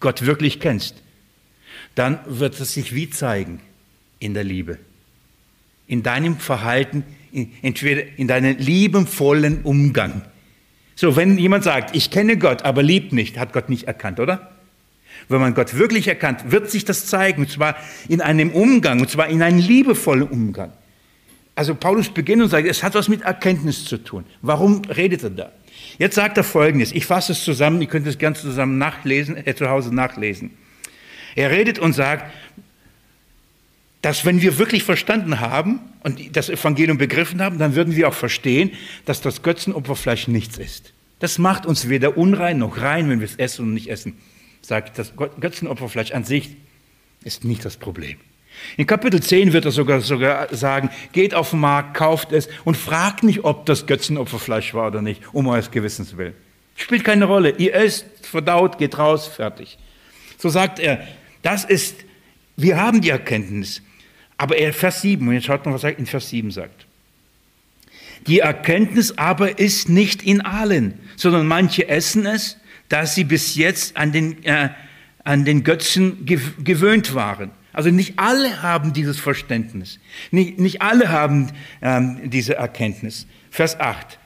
[0.00, 1.02] Gott wirklich kennst,
[1.94, 3.60] dann wird es sich wie zeigen
[4.18, 4.78] in der Liebe,
[5.86, 7.04] in deinem Verhalten,
[7.62, 10.22] entweder in deinem liebenvollen Umgang
[11.02, 14.52] so, wenn jemand sagt, ich kenne Gott, aber liebt nicht, hat Gott nicht erkannt, oder?
[15.28, 17.74] Wenn man Gott wirklich erkannt, wird sich das zeigen, und zwar
[18.08, 20.72] in einem Umgang, und zwar in einem liebevollen Umgang.
[21.56, 24.24] Also Paulus beginnt und sagt, es hat was mit Erkenntnis zu tun.
[24.42, 25.52] Warum redet er da?
[25.98, 29.56] Jetzt sagt er Folgendes, ich fasse es zusammen, ihr könnt es ganz zusammen nachlesen, äh,
[29.56, 30.52] zu Hause nachlesen.
[31.34, 32.30] Er redet und sagt,
[34.02, 38.14] dass wenn wir wirklich verstanden haben und das Evangelium begriffen haben, dann würden wir auch
[38.14, 38.72] verstehen,
[39.04, 40.92] dass das Götzenopferfleisch nichts ist.
[41.20, 44.18] Das macht uns weder unrein noch rein, wenn wir es essen und nicht essen.
[44.60, 46.56] Sagt, das Götzenopferfleisch an sich
[47.22, 48.16] ist nicht das Problem.
[48.76, 52.76] In Kapitel 10 wird er sogar, sogar sagen, geht auf den Markt, kauft es und
[52.76, 56.34] fragt nicht, ob das Götzenopferfleisch war oder nicht, um eures Gewissens willen.
[56.74, 57.54] Spielt keine Rolle.
[57.58, 59.78] Ihr esst, verdaut, geht raus, fertig.
[60.38, 61.06] So sagt er,
[61.42, 61.96] das ist,
[62.56, 63.82] wir haben die Erkenntnis.
[64.42, 66.84] Aber er, Vers 7, und jetzt schaut mal, was er in Vers 7 sagt.
[68.26, 72.56] Die Erkenntnis aber ist nicht in allen, sondern manche essen es,
[72.88, 74.70] da sie bis jetzt an den, äh,
[75.22, 77.52] an den Götzen gewöhnt waren.
[77.72, 80.00] Also nicht alle haben dieses Verständnis.
[80.32, 83.28] Nicht, nicht alle haben ähm, diese Erkenntnis.
[83.48, 84.18] Vers 8.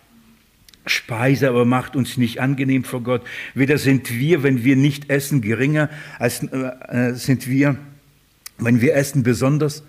[0.86, 3.20] Speise aber macht uns nicht angenehm vor Gott.
[3.52, 7.76] Weder sind wir, wenn wir nicht essen, geringer, als äh, sind wir,
[8.56, 9.82] wenn wir essen, besonders.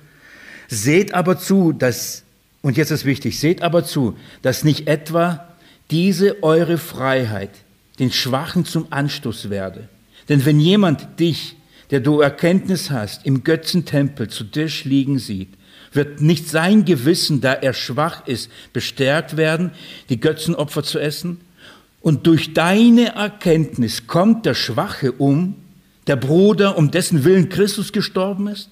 [0.68, 2.24] Seht aber zu, dass,
[2.61, 5.47] und jetzt ist wichtig, seht aber zu, dass nicht etwa
[5.91, 7.51] diese eure Freiheit
[7.99, 9.88] den Schwachen zum Anstoß werde.
[10.30, 11.55] Denn wenn jemand dich,
[11.89, 15.49] der du Erkenntnis hast, im Götzentempel zu Tisch liegen sieht,
[15.93, 19.72] wird nicht sein Gewissen, da er schwach ist, bestärkt werden,
[20.09, 21.39] die Götzenopfer zu essen?
[22.01, 25.55] Und durch deine Erkenntnis kommt der Schwache um,
[26.05, 28.70] der Bruder, um dessen Willen Christus gestorben ist?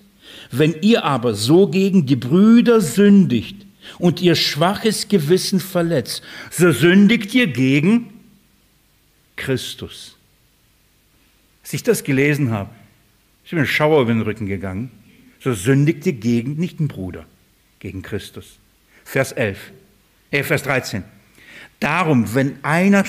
[0.51, 3.65] Wenn ihr aber so gegen die Brüder sündigt
[3.99, 8.13] und ihr schwaches Gewissen verletzt, so sündigt ihr gegen
[9.35, 10.17] Christus.
[11.63, 12.69] Als ich das gelesen habe,
[13.43, 14.91] ist mir ein Schauer über den Rücken gegangen.
[15.39, 17.25] So sündigt ihr gegen, nicht den Bruder,
[17.79, 18.57] gegen Christus.
[19.03, 19.71] Vers 11,
[20.31, 21.03] äh, Vers 13.
[21.79, 23.03] Darum, wenn einer,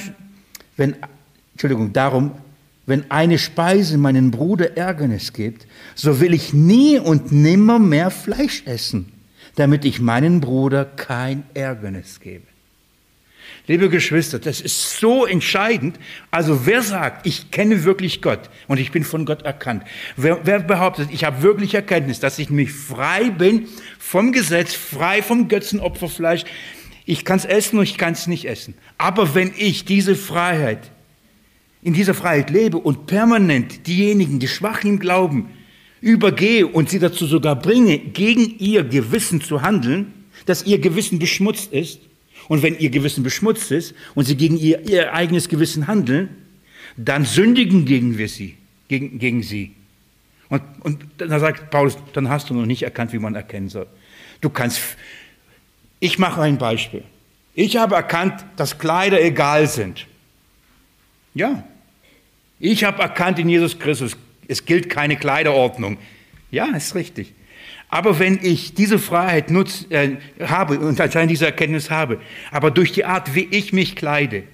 [0.77, 0.97] wenn,
[1.53, 2.33] Entschuldigung, darum,
[2.87, 8.63] wenn eine Speise meinen Bruder Ärgernis gibt, so will ich nie und nimmer mehr Fleisch
[8.65, 9.13] essen,
[9.57, 12.47] damit ich meinen Bruder kein Ärgernis gebe.
[13.69, 15.99] Liebe Geschwister, das ist so entscheidend.
[16.31, 19.83] Also wer sagt, ich kenne wirklich Gott und ich bin von Gott erkannt?
[20.17, 23.67] Wer, wer behauptet, ich habe wirklich Erkenntnis, dass ich mich frei bin
[23.99, 26.45] vom Gesetz, frei vom Götzenopferfleisch?
[27.07, 28.75] Ich kann es essen und ich kann es nicht essen.
[28.99, 30.93] Aber wenn ich diese Freiheit
[31.87, 35.51] in dieser Freiheit lebe und permanent diejenigen, die schwach im Glauben,
[36.01, 40.13] übergehe und sie dazu sogar bringe, gegen ihr Gewissen zu handeln,
[40.47, 42.01] dass ihr Gewissen beschmutzt ist,
[42.49, 46.29] und wenn ihr Gewissen beschmutzt ist und sie gegen ihr, ihr eigenes Gewissen handeln,
[46.97, 48.57] dann sündigen gegen wir sie,
[48.89, 49.73] gegen, gegen sie.
[50.49, 53.87] Und, und dann sagt Paulus, dann hast du noch nicht erkannt, wie man erkennen soll.
[54.41, 54.81] Du kannst,
[56.01, 57.05] ich mache ein Beispiel.
[57.55, 60.07] Ich habe erkannt, dass Kleider egal sind.
[61.35, 61.65] Ja,
[62.59, 64.17] ich habe erkannt in Jesus Christus,
[64.49, 65.99] es gilt keine Kleiderordnung.
[66.51, 67.35] Ja, ist richtig.
[67.89, 72.93] Aber wenn ich diese Freiheit nutz, äh, habe und anscheinend diese Erkenntnis habe, aber durch
[72.93, 74.45] die Art, wie ich mich kleide,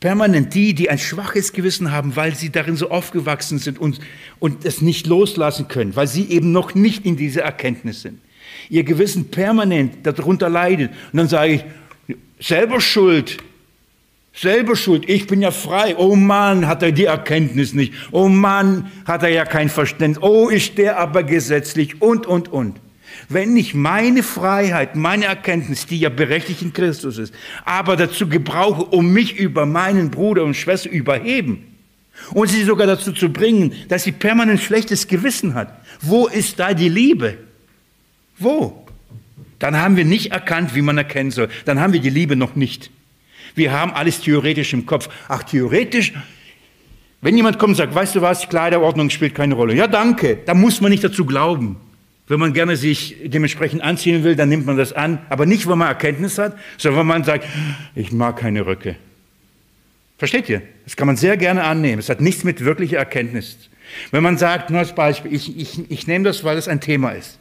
[0.00, 4.00] permanent die, die ein schwaches Gewissen haben, weil sie darin so aufgewachsen sind und,
[4.38, 8.18] und es nicht loslassen können, weil sie eben noch nicht in dieser Erkenntnis sind,
[8.70, 10.90] ihr Gewissen permanent darunter leidet.
[11.12, 11.64] Und dann sage ich,
[12.40, 13.38] selber schuld,
[14.32, 15.96] Selber schuld, ich bin ja frei.
[15.96, 17.92] Oh Mann, hat er die Erkenntnis nicht.
[18.12, 20.22] Oh Mann, hat er ja kein Verständnis.
[20.22, 22.80] Oh, ist der aber gesetzlich und, und, und.
[23.28, 28.84] Wenn ich meine Freiheit, meine Erkenntnis, die ja berechtigt in Christus ist, aber dazu gebrauche,
[28.84, 31.66] um mich über meinen Bruder und Schwester überheben
[32.32, 36.72] und sie sogar dazu zu bringen, dass sie permanent schlechtes Gewissen hat, wo ist da
[36.72, 37.38] die Liebe?
[38.38, 38.86] Wo?
[39.58, 41.48] Dann haben wir nicht erkannt, wie man erkennen soll.
[41.66, 42.90] Dann haben wir die Liebe noch nicht.
[43.54, 45.08] Wir haben alles theoretisch im Kopf.
[45.28, 46.12] Ach, theoretisch?
[47.20, 49.74] Wenn jemand kommt und sagt, weißt du was, Kleiderordnung spielt keine Rolle.
[49.74, 50.38] Ja, danke.
[50.46, 51.76] Da muss man nicht dazu glauben.
[52.28, 55.18] Wenn man gerne sich dementsprechend anziehen will, dann nimmt man das an.
[55.28, 57.44] Aber nicht, weil man Erkenntnis hat, sondern weil man sagt,
[57.94, 58.96] ich mag keine Röcke.
[60.16, 60.62] Versteht ihr?
[60.84, 61.98] Das kann man sehr gerne annehmen.
[61.98, 63.56] Es hat nichts mit wirklicher Erkenntnis.
[64.10, 67.10] Wenn man sagt, nur als Beispiel, ich, ich, ich nehme das, weil es ein Thema
[67.10, 67.38] ist.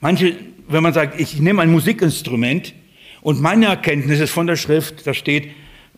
[0.00, 0.36] Manche,
[0.68, 2.74] wenn man sagt, ich nehme ein Musikinstrument
[3.20, 5.50] und meine Erkenntnis ist von der Schrift, da steht,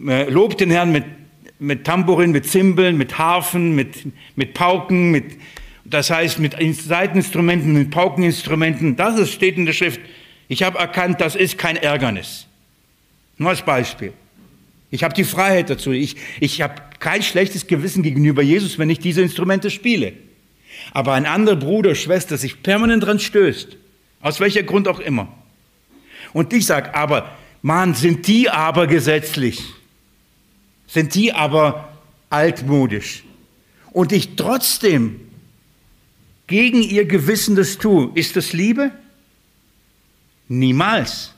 [0.07, 1.05] äh, lobt den Herrn mit,
[1.59, 4.07] mit Tambourin, mit Zimbeln, mit Harfen, mit,
[4.37, 5.37] mit Pauken, mit,
[5.85, 8.97] das heißt mit Seiteninstrumenten, mit Paukeninstrumenten.
[8.97, 10.01] Das ist, steht in der Schrift.
[10.49, 12.47] Ich habe erkannt, das ist kein Ärgernis.
[13.39, 14.13] Nur als Beispiel.
[14.91, 15.93] Ich habe die Freiheit dazu.
[15.93, 20.13] Ich, ich habe kein schlechtes Gewissen gegenüber Jesus, wenn ich diese Instrumente spiele.
[20.93, 23.77] Aber ein anderer Bruder, Schwester sich permanent dran stößt,
[24.21, 25.29] aus welcher Grund auch immer.
[26.33, 27.31] Und ich sage, aber,
[27.63, 29.63] Mann, sind die aber gesetzlich?
[30.87, 31.93] Sind die aber
[32.31, 33.25] altmodisch?
[33.93, 35.21] Und ich trotzdem
[36.47, 38.91] gegen ihr Gewissen das tue, ist das Liebe?
[40.49, 41.33] Niemals.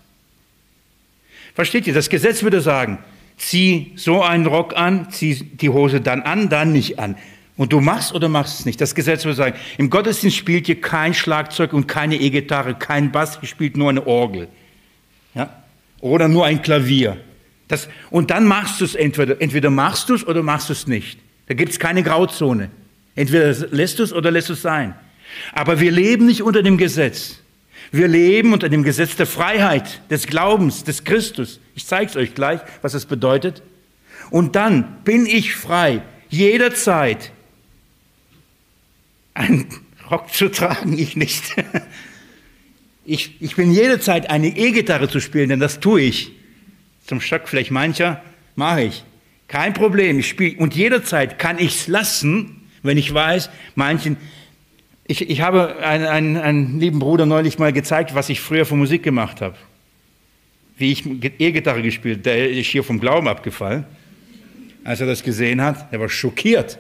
[1.54, 1.92] Versteht ihr?
[1.92, 2.98] Das Gesetz würde sagen,
[3.36, 7.16] zieh so einen Rock an, zieh die Hose dann an, dann nicht an.
[7.56, 8.80] Und du machst oder machst es nicht.
[8.80, 13.38] Das Gesetz würde sagen, im Gottesdienst spielt ihr kein Schlagzeug und keine E-Gitarre, kein Bass,
[13.42, 14.48] ihr spielt nur eine Orgel.
[16.02, 17.16] Oder nur ein Klavier.
[17.68, 20.86] Das, und dann machst du es entweder, entweder machst du es oder machst du es
[20.86, 21.18] nicht.
[21.46, 22.70] Da gibt es keine Grauzone.
[23.14, 24.94] Entweder lässt du es oder lässt du es sein.
[25.52, 27.38] Aber wir leben nicht unter dem Gesetz.
[27.92, 31.60] Wir leben unter dem Gesetz der Freiheit, des Glaubens, des Christus.
[31.74, 33.62] Ich zeige es euch gleich, was das bedeutet.
[34.30, 37.30] Und dann bin ich frei, jederzeit
[39.34, 39.68] einen
[40.10, 41.54] Rock zu tragen, ich nicht.
[43.04, 46.32] Ich, ich bin jederzeit eine E-Gitarre zu spielen, denn das tue ich.
[47.06, 48.22] Zum Schock vielleicht mancher
[48.54, 49.04] mache ich.
[49.48, 50.56] Kein Problem, ich spiele.
[50.58, 54.16] Und jederzeit kann ich es lassen, wenn ich weiß, manchen
[55.12, 58.76] ich, ich habe einen, einen, einen lieben Bruder neulich mal gezeigt, was ich früher für
[58.76, 59.56] Musik gemacht habe.
[60.76, 63.84] Wie ich E-Gitarre gespielt, der ist hier vom Glauben abgefallen.
[64.84, 66.78] Als er das gesehen hat, er war schockiert.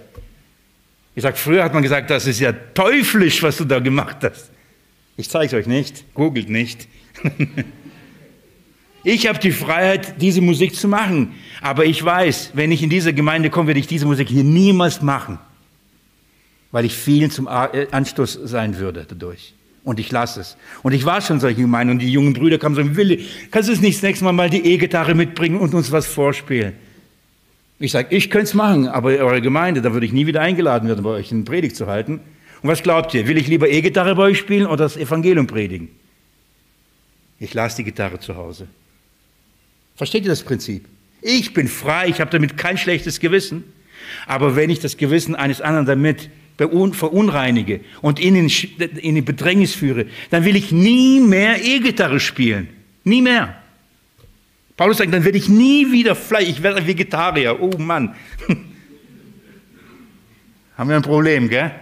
[1.14, 4.50] Ich sage, früher hat man gesagt, das ist ja teuflisch, was du da gemacht hast.
[5.16, 6.88] Ich zeige es euch nicht, googelt nicht.
[9.04, 11.34] ich habe die Freiheit, diese Musik zu machen.
[11.60, 15.02] Aber ich weiß, wenn ich in diese Gemeinde komme, werde ich diese Musik hier niemals
[15.02, 15.38] machen
[16.72, 19.54] weil ich vielen zum äh, Anstoß sein würde dadurch.
[19.84, 20.56] Und ich lasse es.
[20.82, 23.72] Und ich war schon solche Gemeinden und die jungen Brüder kamen so, Willi, kannst du
[23.72, 26.74] es nicht das nächste Mal mal die E-Gitarre mitbringen und uns was vorspielen?
[27.78, 30.88] Ich sage, ich könnte es machen, aber eure Gemeinde, da würde ich nie wieder eingeladen
[30.88, 32.20] werden, bei euch eine Predigt zu halten.
[32.62, 33.26] Und was glaubt ihr?
[33.26, 35.88] Will ich lieber E-Gitarre bei euch spielen oder das Evangelium predigen?
[37.40, 38.68] Ich lasse die Gitarre zu Hause.
[39.96, 40.86] Versteht ihr das Prinzip?
[41.20, 43.64] Ich bin frei, ich habe damit kein schlechtes Gewissen.
[44.26, 50.06] Aber wenn ich das Gewissen eines anderen damit verunreinige und in, in die Bedrängnis führe,
[50.30, 52.68] dann will ich nie mehr E-Gitarre spielen.
[53.02, 53.56] Nie mehr.
[54.76, 57.60] Paulus sagt, dann werde ich nie wieder Fleisch, ich werde Vegetarier.
[57.60, 58.14] Oh Mann.
[60.76, 61.72] Haben wir ein Problem, gell?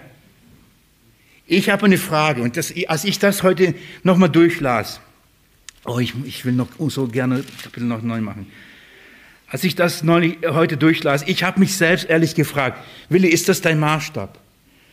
[1.53, 3.75] Ich habe eine Frage und das, als ich das heute
[4.05, 5.01] nochmal durchlas,
[5.85, 8.47] oh, ich, ich will noch so gerne Kapitel noch neu machen.
[9.49, 12.79] Als ich das neulich, heute durchlas, ich habe mich selbst ehrlich gefragt,
[13.09, 14.39] Willi, ist das dein Maßstab?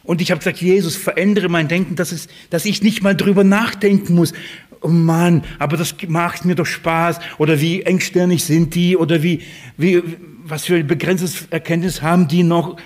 [0.02, 3.44] Und ich habe gesagt, Jesus, verändere mein Denken, dass, es, dass ich nicht mal drüber
[3.44, 4.34] nachdenken muss.
[4.82, 7.20] Oh Mann, aber das macht mir doch Spaß.
[7.38, 8.98] Oder wie engstirnig sind die?
[8.98, 9.44] Oder wie,
[9.78, 10.02] wie,
[10.44, 12.78] was für ein begrenztes Erkenntnis haben die noch?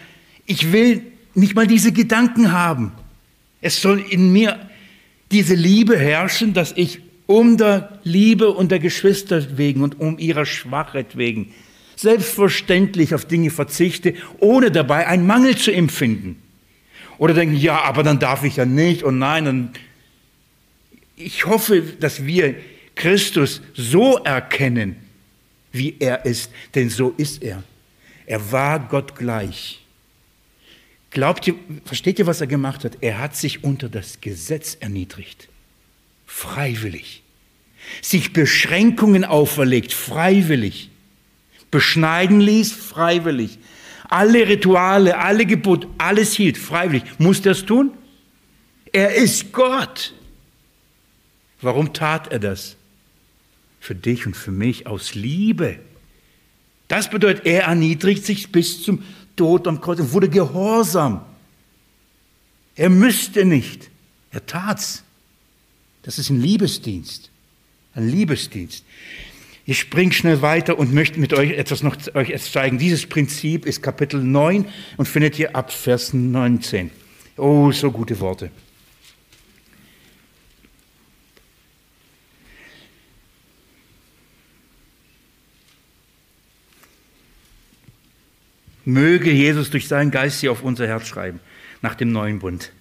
[0.46, 1.04] Ich will
[1.36, 2.92] nicht mal diese Gedanken haben.
[3.62, 4.70] Es soll in mir
[5.32, 10.46] diese Liebe herrschen, dass ich um der Liebe und der Geschwister wegen und um ihrer
[10.46, 11.54] Schwachheit wegen
[11.96, 16.42] selbstverständlich auf Dinge verzichte, ohne dabei einen Mangel zu empfinden.
[17.20, 19.48] Oder denken, ja, aber dann darf ich ja nicht und nein.
[19.48, 19.72] Und
[21.16, 22.56] ich hoffe, dass wir
[22.96, 24.96] Christus so erkennen,
[25.72, 27.64] wie er ist, denn so ist er.
[28.26, 29.81] Er war Gott gleich.
[31.12, 31.56] Glaubt ihr,
[31.86, 32.98] versteht ihr, was er gemacht hat?
[33.02, 35.48] Er hat sich unter das Gesetz erniedrigt.
[36.26, 37.22] Freiwillig.
[38.02, 40.90] Sich Beschränkungen auferlegt, freiwillig.
[41.70, 43.60] Beschneiden ließ, freiwillig
[44.12, 47.04] alle Rituale, alle Gebote, alles hielt, freiwillig.
[47.18, 47.92] Muss das tun?
[48.92, 50.14] Er ist Gott.
[51.62, 52.76] Warum tat er das?
[53.80, 55.80] Für dich und für mich aus Liebe.
[56.90, 59.02] Das bedeutet, er erniedrigt sich bis zum
[59.36, 61.22] Tod am Kreuz und wurde gehorsam.
[62.76, 63.90] Er müsste nicht.
[64.32, 65.04] Er tat's.
[66.04, 67.30] Das ist ein Liebesdienst.
[67.94, 68.86] Ein Liebesdienst.
[69.66, 72.80] Ich springe schnell weiter und möchte mit euch etwas noch euch zeigen.
[72.80, 74.66] Dieses Prinzip ist Kapitel 9
[74.98, 76.90] und findet ihr ab Vers 19.
[77.38, 78.50] Oh, so gute Worte.
[88.86, 91.40] Möge Jesus durch seinen Geist sie auf unser Herz schreiben,
[91.82, 92.72] nach dem neuen Bund,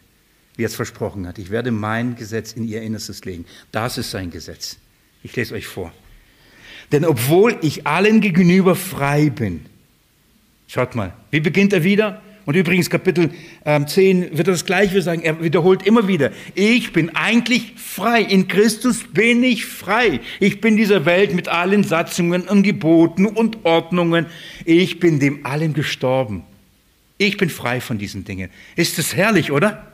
[0.57, 1.39] wie er es versprochen hat.
[1.39, 3.45] Ich werde mein Gesetz in ihr Innerstes legen.
[3.73, 4.77] Das ist sein Gesetz.
[5.23, 5.93] Ich lese euch vor.
[6.93, 9.67] Denn obwohl ich allen gegenüber frei bin,
[10.67, 12.23] schaut mal, wie beginnt er wieder?
[12.51, 13.31] Und übrigens, Kapitel
[13.65, 15.23] ähm, 10 wird das Gleiche sagen.
[15.23, 18.23] Er wiederholt immer wieder, ich bin eigentlich frei.
[18.23, 20.19] In Christus bin ich frei.
[20.41, 24.27] Ich bin dieser Welt mit allen Satzungen und Geboten und Ordnungen.
[24.65, 26.43] Ich bin dem allem gestorben.
[27.19, 28.51] Ich bin frei von diesen Dingen.
[28.75, 29.87] Ist das herrlich, oder?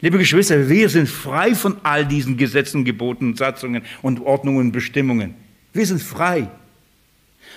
[0.00, 5.34] Liebe Geschwister, wir sind frei von all diesen Gesetzen, Geboten, Satzungen und Ordnungen und Bestimmungen.
[5.74, 6.48] Wir sind frei.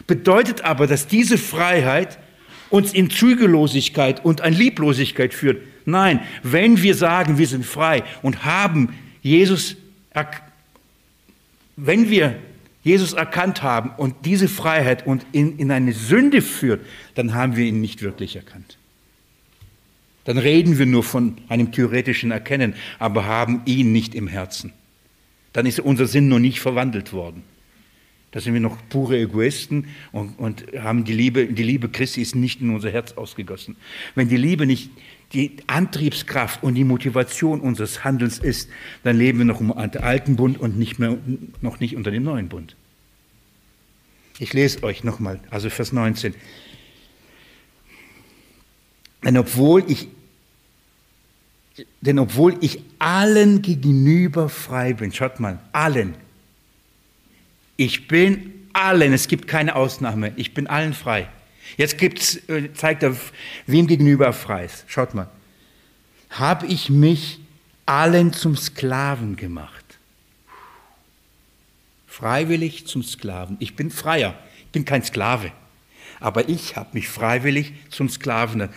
[0.08, 2.20] Bedeutet aber, dass diese Freiheit
[2.70, 5.62] uns in Zügellosigkeit und an Lieblosigkeit führt.
[5.86, 9.76] Nein, wenn wir sagen, wir sind frei und haben Jesus,
[11.76, 12.36] wenn wir
[12.84, 17.66] Jesus erkannt haben und diese Freiheit und in, in eine Sünde führt, dann haben wir
[17.66, 18.78] ihn nicht wirklich erkannt.
[20.26, 24.74] Dann reden wir nur von einem theoretischen Erkennen, aber haben ihn nicht im Herzen.
[25.54, 27.44] Dann ist unser Sinn noch nicht verwandelt worden.
[28.32, 32.36] Da sind wir noch pure Egoisten und, und, haben die Liebe, die Liebe Christi ist
[32.36, 33.76] nicht in unser Herz ausgegossen.
[34.14, 34.92] Wenn die Liebe nicht
[35.34, 38.70] die Antriebskraft und die Motivation unseres Handelns ist,
[39.04, 41.18] dann leben wir noch im alten Bund und nicht mehr,
[41.62, 42.76] noch nicht unter dem neuen Bund.
[44.40, 46.34] Ich lese euch nochmal, also Vers 19.
[49.24, 50.08] Denn obwohl ich,
[52.02, 56.16] denn obwohl ich allen gegenüber frei bin, schaut mal, allen,
[57.80, 61.30] ich bin allen, es gibt keine Ausnahme, ich bin allen frei.
[61.78, 63.16] Jetzt gibt's, äh, zeigt er,
[63.68, 64.84] wem gegenüber er frei ist.
[64.88, 65.30] Schaut mal.
[66.30, 67.40] Habe ich mich
[67.86, 69.86] allen zum Sklaven gemacht?
[72.06, 73.56] Freiwillig zum Sklaven.
[73.60, 75.54] Ich bin freier, ich bin kein Sklave.
[76.20, 78.68] Aber ich habe mich freiwillig zum Sklaven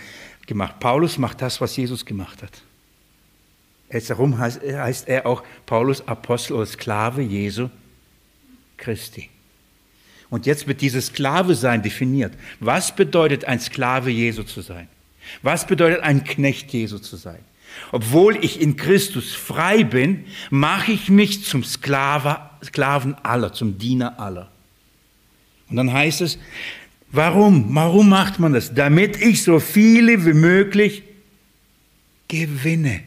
[0.47, 0.79] gemacht.
[0.79, 2.63] Paulus macht das, was Jesus gemacht hat.
[3.91, 7.69] Jetzt darum heißt, heißt er auch Paulus Apostel oder Sklave Jesu
[8.83, 9.29] Christi.
[10.29, 12.33] Und jetzt wird dieses Sklave sein definiert.
[12.59, 14.89] Was bedeutet ein Sklave Jesu zu sein?
[15.43, 17.39] Was bedeutet ein Knecht Jesu zu sein?
[17.93, 24.19] Obwohl ich in Christus frei bin, mache ich mich zum Sklave, Sklaven aller, zum Diener
[24.19, 24.51] aller.
[25.71, 26.39] Und dann heißt es,
[27.11, 27.75] warum?
[27.75, 28.75] Warum macht man das?
[28.75, 31.03] Damit ich so viele wie möglich
[32.29, 33.03] gewinne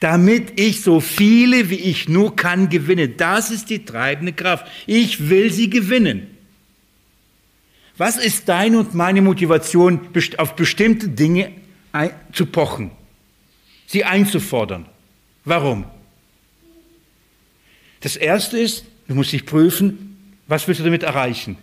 [0.00, 3.08] damit ich so viele wie ich nur kann gewinne.
[3.08, 4.66] Das ist die treibende Kraft.
[4.86, 6.28] Ich will sie gewinnen.
[7.96, 10.00] Was ist deine und meine Motivation,
[10.38, 11.52] auf bestimmte Dinge
[12.32, 12.90] zu pochen,
[13.86, 14.86] sie einzufordern?
[15.44, 15.84] Warum?
[18.00, 21.56] Das Erste ist, du musst dich prüfen, was willst du damit erreichen?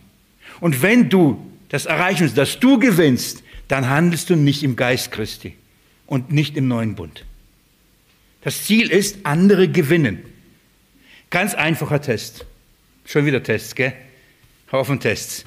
[0.59, 5.11] Und wenn du das erreichen willst, dass du gewinnst, dann handelst du nicht im Geist
[5.11, 5.55] Christi
[6.07, 7.25] und nicht im neuen Bund.
[8.41, 10.19] Das Ziel ist, andere gewinnen.
[11.29, 12.45] Ganz einfacher Test.
[13.05, 13.93] Schon wieder Tests, gell?
[14.71, 15.45] Haufen Tests.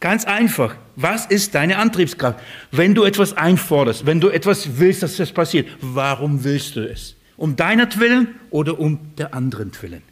[0.00, 0.76] Ganz einfach.
[0.96, 2.40] Was ist deine Antriebskraft?
[2.70, 7.16] Wenn du etwas einforderst, wenn du etwas willst, dass das passiert, warum willst du es?
[7.36, 10.02] Um deinetwillen oder um der anderen willen?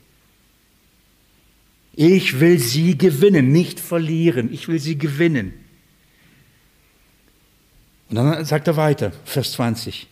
[1.95, 4.53] Ich will sie gewinnen, nicht verlieren.
[4.53, 5.53] Ich will sie gewinnen.
[8.09, 10.07] Und dann sagt er weiter, Vers 20.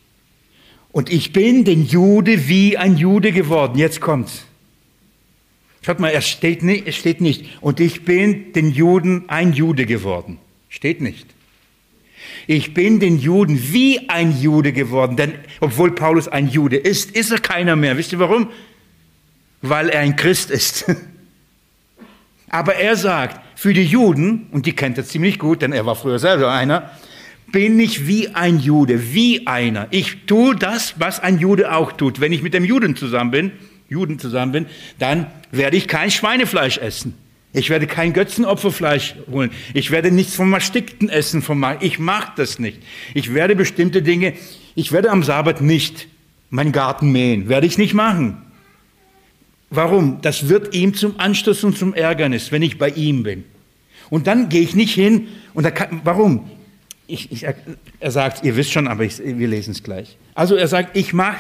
[0.97, 3.77] Und ich bin den Jude wie ein Jude geworden.
[3.77, 4.47] Jetzt kommt's.
[5.83, 7.45] Schaut mal, es steht nicht, es steht nicht.
[7.61, 10.39] Und ich bin den Juden ein Jude geworden.
[10.71, 11.27] Steht nicht.
[12.47, 15.19] Ich bin den Juden wie ein Jude geworden.
[15.19, 17.99] Denn obwohl Paulus ein Jude ist, ist er keiner mehr.
[17.99, 18.49] Wisst ihr warum?
[19.61, 20.87] Weil er ein Christ ist.
[22.49, 25.95] Aber er sagt, für die Juden, und die kennt er ziemlich gut, denn er war
[25.95, 26.91] früher selber einer,
[27.57, 29.87] bin ich wie ein Jude, wie einer.
[29.91, 32.21] Ich tue das, was ein Jude auch tut.
[32.21, 33.53] Wenn ich mit dem Juden zusammen bin,
[33.89, 34.67] Juden zusammen bin,
[34.99, 37.15] dann werde ich kein Schweinefleisch essen.
[37.55, 39.53] Ich werde kein Götzenopferfleisch holen.
[39.73, 41.41] Ich werde nichts vom Erstickten essen.
[41.41, 42.83] Vom ich mache das nicht.
[43.15, 44.35] Ich werde bestimmte Dinge,
[44.75, 46.09] ich werde am Sabbat nicht
[46.51, 47.49] meinen Garten mähen.
[47.49, 48.37] Werde ich nicht machen.
[49.71, 50.21] Warum?
[50.21, 53.45] Das wird ihm zum Anstoß und zum Ärgernis, wenn ich bei ihm bin.
[54.11, 56.51] Und dann gehe ich nicht hin und da kann, warum?
[57.07, 57.47] Ich, ich,
[58.01, 60.17] er sagt, ihr wisst schon, aber ich, wir lesen es gleich.
[60.35, 61.37] Also er sagt, ich mach,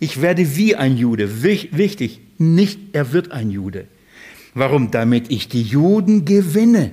[0.00, 1.42] ich werde wie ein Jude.
[1.42, 3.86] Wichtig, nicht er wird ein Jude.
[4.54, 4.90] Warum?
[4.90, 6.92] Damit ich die Juden gewinne.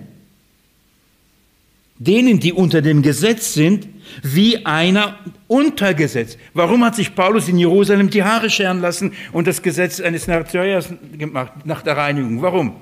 [1.98, 3.88] Denen, die unter dem Gesetz sind,
[4.22, 5.18] wie einer
[5.48, 6.38] unter Gesetz.
[6.54, 10.90] Warum hat sich Paulus in Jerusalem die Haare scheren lassen und das Gesetz eines Nazareas
[11.18, 12.42] gemacht nach der Reinigung?
[12.42, 12.76] Warum?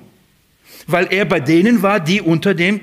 [0.86, 2.80] Weil er bei denen war, die unter dem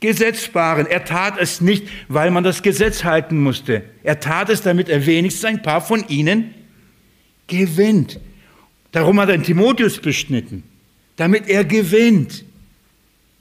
[0.00, 0.86] Gesetzbaren.
[0.86, 3.82] Er tat es nicht, weil man das Gesetz halten musste.
[4.02, 6.54] Er tat es, damit er wenigstens ein paar von ihnen
[7.46, 8.20] gewinnt.
[8.92, 10.62] Darum hat er den Timotheus beschnitten,
[11.16, 12.44] damit er gewinnt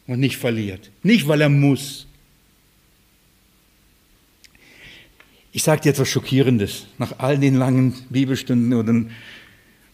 [0.07, 0.91] und nicht verliert.
[1.03, 2.07] Nicht, weil er muss.
[5.51, 6.87] Ich sage dir etwas Schockierendes.
[6.97, 9.05] Nach all den langen Bibelstunden oder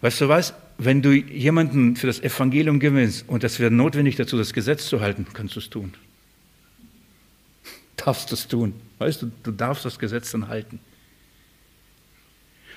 [0.01, 0.53] weißt du was?
[0.77, 5.01] Wenn du jemanden für das Evangelium gewinnst und das wäre notwendig dazu, das Gesetz zu
[5.01, 5.93] halten, kannst du es tun.
[7.97, 8.73] Darfst du es tun.
[8.99, 10.79] Weißt du, du darfst das Gesetz dann halten.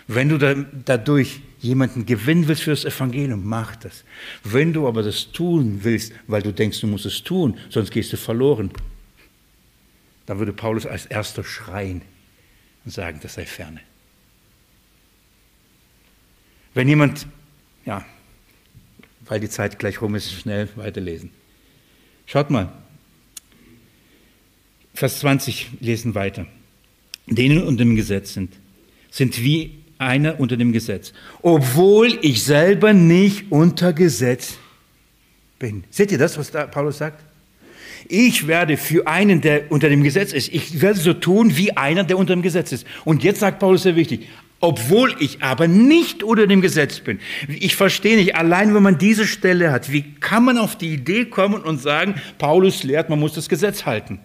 [0.09, 4.05] Wenn du da, dadurch jemanden gewinnen willst für das Evangelium, mach das.
[4.45, 8.12] Wenn du aber das tun willst, weil du denkst, du musst es tun, sonst gehst
[8.12, 8.71] du verloren,
[10.27, 12.03] dann würde Paulus als erster schreien
[12.85, 13.81] und sagen, das sei ferne.
[16.75, 17.27] Wenn jemand,
[17.85, 18.05] ja,
[19.25, 21.31] weil die Zeit gleich rum ist, schnell weiterlesen.
[22.27, 22.73] Schaut mal,
[24.97, 26.47] Vers 20 lesen weiter.
[27.26, 28.55] Denen unter dem Gesetz sind,
[29.11, 34.55] sind wie einer unter dem Gesetz, obwohl ich selber nicht unter Gesetz
[35.59, 35.84] bin.
[35.90, 37.22] Seht ihr das, was da Paulus sagt?
[38.09, 42.05] Ich werde für einen, der unter dem Gesetz ist, ich werde so tun wie einer,
[42.05, 42.86] der unter dem Gesetz ist.
[43.05, 44.28] Und jetzt sagt Paulus sehr wichtig,
[44.61, 47.18] obwohl ich aber nicht unter dem Gesetz bin.
[47.49, 51.26] Ich verstehe nicht, allein wenn man diese Stelle hat, wie kann man auf die Idee
[51.26, 54.20] kommen und sagen, Paulus lehrt, man muss das Gesetz halten?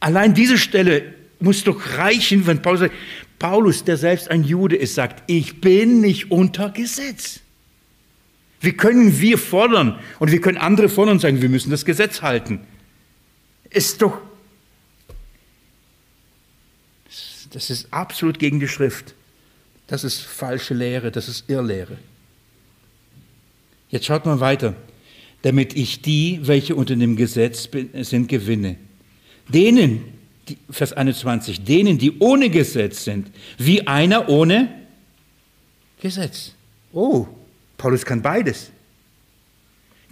[0.00, 2.90] Allein diese Stelle muss doch reichen, wenn Paulus
[3.38, 7.40] Paulus, der selbst ein Jude ist, sagt, ich bin nicht unter Gesetz.
[8.60, 12.22] Wie können wir fordern und wie können andere fordern und sagen, wir müssen das Gesetz
[12.22, 12.60] halten?
[13.68, 14.20] Ist doch,
[17.52, 19.14] das ist absolut gegen die Schrift.
[19.86, 21.98] Das ist falsche Lehre, das ist Irrlehre.
[23.88, 24.74] Jetzt schaut mal weiter.
[25.42, 27.68] Damit ich die, welche unter dem Gesetz
[28.00, 28.76] sind, gewinne.
[29.48, 30.04] Denen,
[30.48, 34.68] die, Vers 21, denen, die ohne Gesetz sind, wie einer ohne
[36.00, 36.52] Gesetz.
[36.92, 37.26] Oh,
[37.76, 38.70] Paulus kann beides.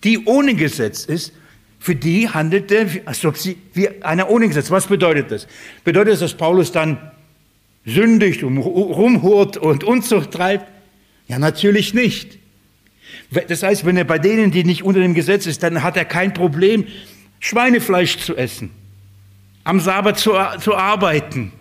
[0.03, 1.33] Die ohne Gesetz ist,
[1.79, 4.71] für die handelte, als ob sie wie einer ohne Gesetz.
[4.71, 5.47] Was bedeutet das?
[5.85, 7.11] Bedeutet das, dass Paulus dann
[7.85, 10.67] sündigt und rumhurt und Unzucht treibt?
[11.29, 12.39] Ja, natürlich nicht.
[13.49, 16.05] Das heißt, wenn er bei denen, die nicht unter dem Gesetz ist, dann hat er
[16.05, 16.87] kein Problem,
[17.41, 18.71] Schweinefleisch zu essen
[19.65, 21.53] am Sabbat zu, zu arbeiten,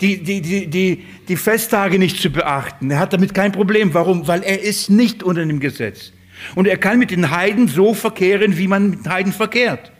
[0.00, 2.90] die, die, die, die, die Festtage nicht zu beachten.
[2.90, 3.94] Er hat damit kein Problem.
[3.94, 4.26] Warum?
[4.26, 6.12] Weil er ist nicht unter dem Gesetz.
[6.54, 9.92] Und er kann mit den Heiden so verkehren, wie man mit Heiden verkehrt.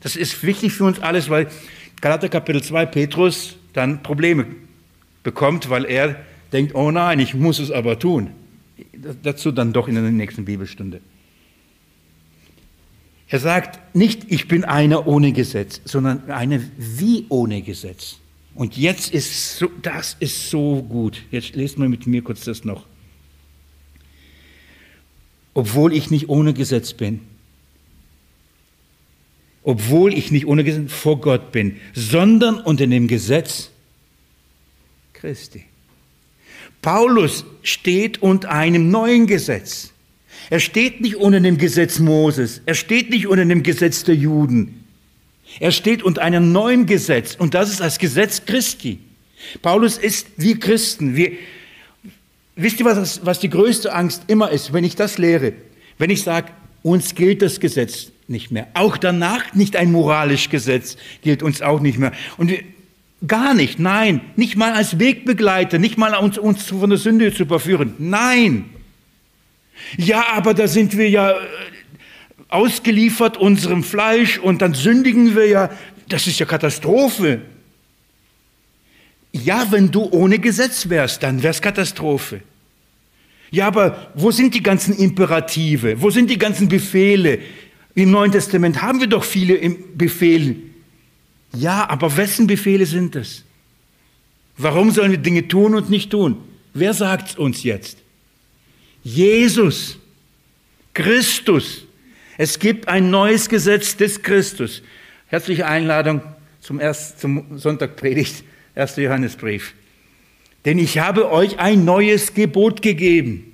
[0.00, 1.48] Das ist wichtig für uns alles, weil
[2.00, 4.46] Galater Kapitel 2 Petrus dann Probleme
[5.22, 6.16] bekommt, weil er
[6.52, 8.30] denkt, oh nein, ich muss es aber tun.
[9.22, 11.00] Dazu dann doch in der nächsten Bibelstunde.
[13.28, 18.18] Er sagt nicht, ich bin einer ohne Gesetz, sondern eine wie ohne Gesetz.
[18.54, 21.22] Und jetzt ist so, das ist so gut.
[21.30, 22.86] Jetzt lest mal mit mir kurz das noch.
[25.54, 27.20] Obwohl ich nicht ohne Gesetz bin,
[29.62, 33.70] obwohl ich nicht ohne Gesetz vor Gott bin, sondern unter dem Gesetz
[35.12, 35.64] Christi.
[36.80, 39.92] Paulus steht unter einem neuen Gesetz.
[40.50, 42.62] Er steht nicht unter dem Gesetz Moses.
[42.66, 44.84] Er steht nicht unter dem Gesetz der Juden.
[45.60, 48.98] Er steht unter einem neuen Gesetz und das ist das Gesetz Christi.
[49.62, 51.16] Paulus ist wie Christen.
[51.16, 51.32] Wir,
[52.56, 55.52] wisst ihr, was, was die größte Angst immer ist, wenn ich das lehre?
[55.98, 56.48] Wenn ich sage,
[56.82, 58.68] uns gilt das Gesetz nicht mehr.
[58.74, 62.12] Auch danach nicht ein moralisches Gesetz gilt uns auch nicht mehr.
[62.36, 62.60] Und wir,
[63.26, 67.42] gar nicht, nein, nicht mal als Wegbegleiter, nicht mal uns, uns von der Sünde zu
[67.42, 67.94] überführen.
[67.98, 68.66] Nein.
[69.96, 71.34] Ja, aber da sind wir ja äh,
[72.48, 75.70] ausgeliefert unserem Fleisch und dann sündigen wir ja.
[76.08, 77.40] Das ist ja Katastrophe.
[79.32, 82.40] Ja, wenn du ohne Gesetz wärst, dann wär's Katastrophe.
[83.50, 86.00] Ja, aber wo sind die ganzen Imperative?
[86.00, 87.38] Wo sind die ganzen Befehle?
[87.94, 89.56] Im Neuen Testament haben wir doch viele
[89.94, 90.56] Befehle.
[91.54, 93.44] Ja, aber wessen Befehle sind es?
[94.58, 96.36] Warum sollen wir Dinge tun und nicht tun?
[96.74, 97.98] Wer sagt es uns jetzt?
[99.06, 99.98] Jesus,
[100.92, 101.84] Christus.
[102.38, 104.82] Es gibt ein neues Gesetz des Christus.
[105.28, 106.22] Herzliche Einladung
[106.60, 106.80] zum,
[107.16, 108.42] zum Sonntag Predigt,
[108.74, 108.96] 1.
[108.96, 109.74] Johannesbrief.
[110.64, 113.52] Denn ich habe euch ein neues Gebot gegeben.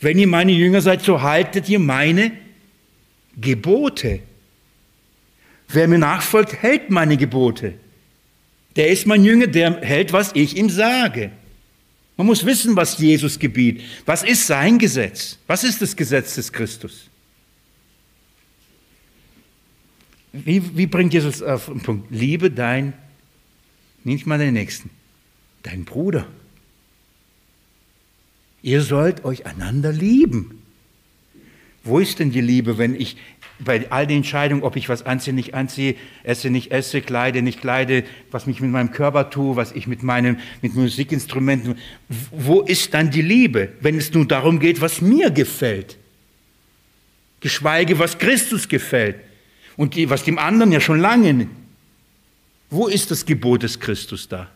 [0.00, 2.32] Wenn ihr meine Jünger seid, so haltet ihr meine
[3.40, 4.18] Gebote.
[5.68, 7.74] Wer mir nachfolgt, hält meine Gebote.
[8.74, 11.30] Der ist mein Jünger, der hält, was ich ihm sage.
[12.18, 13.80] Man muss wissen, was Jesus gebiet.
[14.04, 15.38] Was ist sein Gesetz?
[15.46, 17.08] Was ist das Gesetz des Christus?
[20.32, 22.10] Wie, wie bringt Jesus auf den Punkt?
[22.10, 22.92] Liebe dein,
[24.02, 24.90] nicht mal den Nächsten,
[25.62, 26.26] dein Bruder.
[28.62, 30.57] Ihr sollt euch einander lieben.
[31.88, 33.16] Wo ist denn die Liebe, wenn ich
[33.58, 37.60] bei all den Entscheidungen, ob ich was anziehe, nicht anziehe, esse, nicht esse, kleide, nicht
[37.60, 41.76] kleide, was mich mit meinem Körper tue, was ich mit meinen mit Musikinstrumenten,
[42.30, 45.96] wo ist dann die Liebe, wenn es nun darum geht, was mir gefällt?
[47.40, 49.16] Geschweige, was Christus gefällt
[49.76, 51.48] und die, was dem anderen ja schon lange.
[52.68, 54.50] Wo ist das Gebot des Christus da?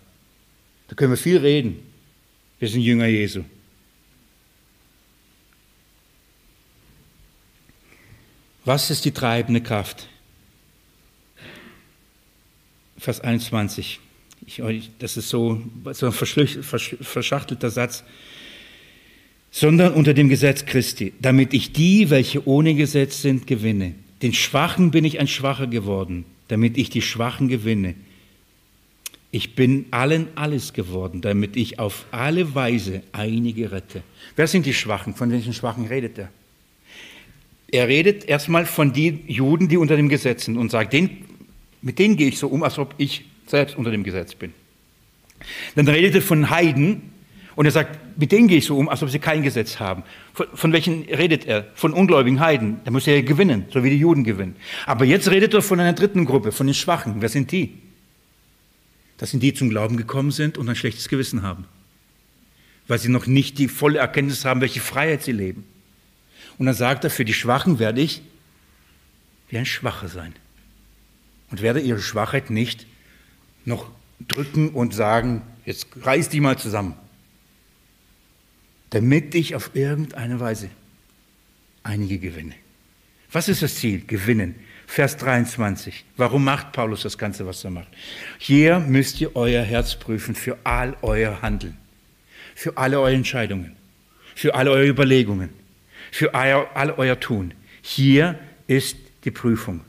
[0.89, 1.79] Da können wir viel reden.
[2.59, 3.43] Wir sind Jünger Jesu.
[8.65, 10.09] Was ist die treibende Kraft?
[12.97, 13.99] Vers 21.
[14.47, 15.61] Ich, das ist so,
[15.93, 18.05] so ein verschachtelter Satz.
[19.51, 23.95] Sondern unter dem Gesetz Christi, damit ich die, welche ohne Gesetz sind, gewinne.
[24.23, 27.95] Den Schwachen bin ich ein Schwacher geworden, damit ich die Schwachen gewinne.
[29.31, 34.03] Ich bin allen alles geworden, damit ich auf alle Weise einige rette.
[34.37, 35.15] Wer sind die Schwachen?
[35.15, 36.31] Von welchen Schwachen redet er?
[37.73, 41.25] Er redet erstmal von den Juden, die unter dem Gesetz sind und sagt, den,
[41.81, 44.53] mit denen gehe ich so um, als ob ich selbst unter dem Gesetz bin.
[45.75, 47.13] Dann redet er von Heiden
[47.57, 50.03] und er sagt, mit denen gehe ich so um, als ob sie kein Gesetz haben.
[50.35, 51.67] Von, von welchen redet er?
[51.75, 52.81] Von ungläubigen Heiden.
[52.85, 54.57] Da muss er gewinnen, so wie die Juden gewinnen.
[54.85, 57.17] Aber jetzt redet er von einer dritten Gruppe, von den Schwachen.
[57.23, 57.79] Wer sind die?
[59.17, 61.65] Das sind die, die zum Glauben gekommen sind und ein schlechtes Gewissen haben.
[62.87, 65.65] Weil sie noch nicht die volle Erkenntnis haben, welche Freiheit sie leben.
[66.59, 68.23] Und dann sagt er, für die Schwachen werde ich
[69.49, 70.35] wie ein Schwacher sein.
[71.51, 72.87] Und werde ihre Schwachheit nicht
[73.65, 73.91] noch
[74.27, 76.95] drücken und sagen, jetzt reiß die mal zusammen.
[78.91, 80.71] Damit ich auf irgendeine Weise
[81.83, 82.55] einige gewinne.
[83.31, 84.03] Was ist das Ziel?
[84.07, 84.55] Gewinnen.
[84.87, 86.05] Vers 23.
[86.17, 87.89] Warum macht Paulus das Ganze, was er macht?
[88.39, 91.77] Hier müsst ihr euer Herz prüfen für all euer Handeln,
[92.55, 93.77] für alle eure Entscheidungen,
[94.35, 95.62] für alle eure Überlegungen
[96.13, 97.55] für all euer Tun.
[97.81, 98.39] Hier
[98.69, 99.81] ist die Prüfung.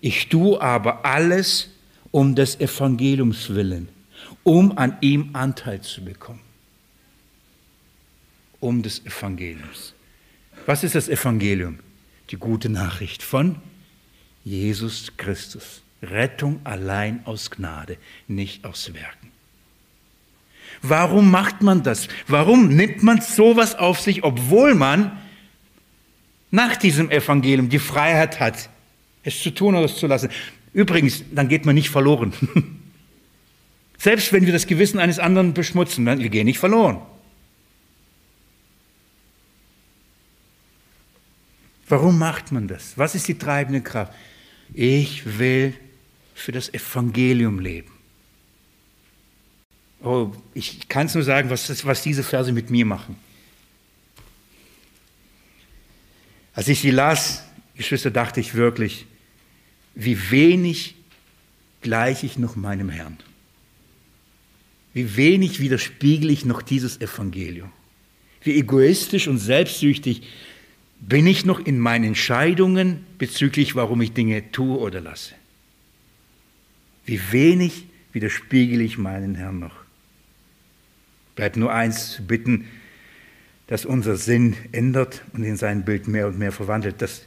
[0.00, 1.70] Ich tue aber alles
[2.10, 3.88] um des Evangeliums willen,
[4.42, 6.40] um an ihm Anteil zu bekommen.
[8.60, 9.94] Um des Evangeliums.
[10.66, 11.78] Was ist das Evangelium?
[12.30, 13.56] Die gute Nachricht von
[14.42, 15.82] Jesus Christus.
[16.02, 19.33] Rettung allein aus Gnade, nicht aus Werken.
[20.82, 22.08] Warum macht man das?
[22.26, 25.18] Warum nimmt man sowas auf sich, obwohl man
[26.50, 28.68] nach diesem Evangelium die Freiheit hat,
[29.22, 30.30] es zu tun oder es zu lassen?
[30.72, 32.32] Übrigens, dann geht man nicht verloren.
[33.98, 37.00] Selbst wenn wir das Gewissen eines anderen beschmutzen, wir gehen nicht verloren.
[41.88, 42.98] Warum macht man das?
[42.98, 44.12] Was ist die treibende Kraft?
[44.72, 45.74] Ich will
[46.34, 47.93] für das Evangelium leben.
[50.04, 53.16] Oh, ich kann es nur sagen, was, was diese Verse mit mir machen.
[56.52, 57.42] Als ich sie las,
[57.74, 59.06] Geschwister, dachte ich wirklich,
[59.94, 60.94] wie wenig
[61.80, 63.16] gleiche ich noch meinem Herrn.
[64.92, 67.72] Wie wenig widerspiegel ich noch dieses Evangelium.
[68.42, 70.22] Wie egoistisch und selbstsüchtig
[71.00, 75.34] bin ich noch in meinen Entscheidungen bezüglich, warum ich Dinge tue oder lasse.
[77.06, 79.83] Wie wenig widerspiegel ich meinen Herrn noch.
[81.34, 82.68] Bleibt nur eins zu bitten,
[83.66, 87.26] dass unser Sinn ändert und in sein Bild mehr und mehr verwandelt, dass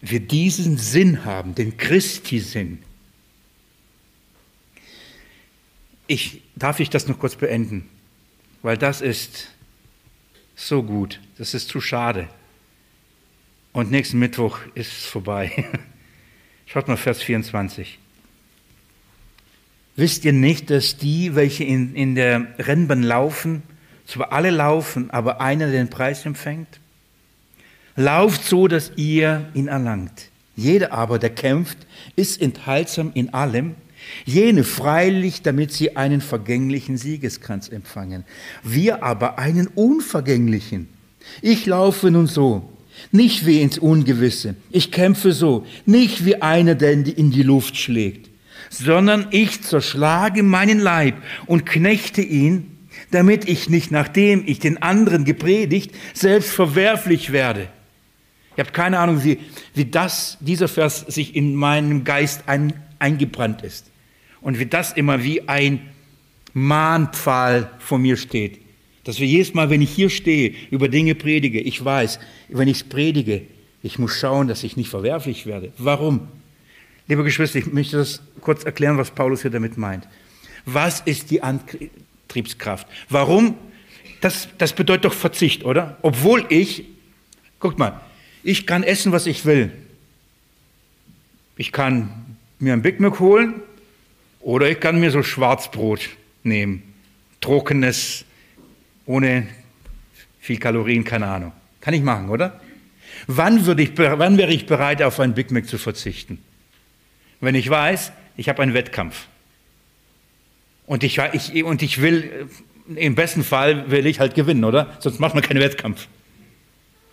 [0.00, 2.82] wir diesen Sinn haben, den Christi-Sinn.
[6.06, 7.88] Ich, darf ich das noch kurz beenden?
[8.62, 9.50] Weil das ist
[10.54, 12.28] so gut, das ist zu schade.
[13.72, 15.68] Und nächsten Mittwoch ist es vorbei.
[16.66, 17.98] Schaut mal Vers 24.
[19.96, 23.62] Wisst ihr nicht, dass die, welche in, in der Rennbahn laufen,
[24.06, 26.80] zwar alle laufen, aber einer den Preis empfängt?
[27.96, 30.30] Lauft so, dass ihr ihn erlangt.
[30.56, 31.78] Jeder aber, der kämpft,
[32.16, 33.76] ist enthaltsam in allem,
[34.24, 38.24] jene freilich, damit sie einen vergänglichen Siegeskranz empfangen,
[38.64, 40.88] wir aber einen unvergänglichen.
[41.40, 42.68] Ich laufe nun so,
[43.12, 48.33] nicht wie ins Ungewisse, ich kämpfe so, nicht wie einer, der in die Luft schlägt
[48.70, 51.16] sondern ich zerschlage meinen Leib
[51.46, 52.78] und knechte ihn,
[53.10, 57.68] damit ich nicht, nachdem ich den anderen gepredigt, selbst verwerflich werde.
[58.56, 59.38] Ihr habt keine Ahnung, wie,
[59.74, 63.90] wie das, dieser Vers sich in meinem Geist ein, eingebrannt ist.
[64.40, 65.80] Und wie das immer wie ein
[66.52, 68.60] Mahnpfahl vor mir steht.
[69.02, 72.78] Dass wir jedes Mal, wenn ich hier stehe, über Dinge predige, ich weiß, wenn ich
[72.78, 73.42] es predige,
[73.82, 75.72] ich muss schauen, dass ich nicht verwerflich werde.
[75.76, 76.28] Warum?
[77.06, 80.08] Liebe Geschwister, ich möchte das kurz erklären, was Paulus hier damit meint.
[80.64, 82.86] Was ist die Antriebskraft?
[83.10, 83.58] Warum?
[84.22, 85.98] Das, das bedeutet doch Verzicht, oder?
[86.00, 86.84] Obwohl ich,
[87.60, 88.00] guckt mal,
[88.42, 89.70] ich kann essen, was ich will.
[91.58, 93.54] Ich kann mir ein Big Mac holen
[94.40, 96.08] oder ich kann mir so Schwarzbrot
[96.42, 96.82] nehmen.
[97.42, 98.24] Trockenes,
[99.04, 99.46] ohne
[100.40, 101.52] viel Kalorien, keine Ahnung.
[101.82, 102.60] Kann ich machen, oder?
[103.26, 106.38] Wann, würde ich, wann wäre ich bereit, auf ein Big Mac zu verzichten?
[107.44, 109.26] Wenn ich weiß, ich habe einen Wettkampf.
[110.86, 112.48] Und ich, ich, und ich will,
[112.94, 114.96] im besten Fall will ich halt gewinnen, oder?
[115.00, 116.08] Sonst macht man keinen Wettkampf.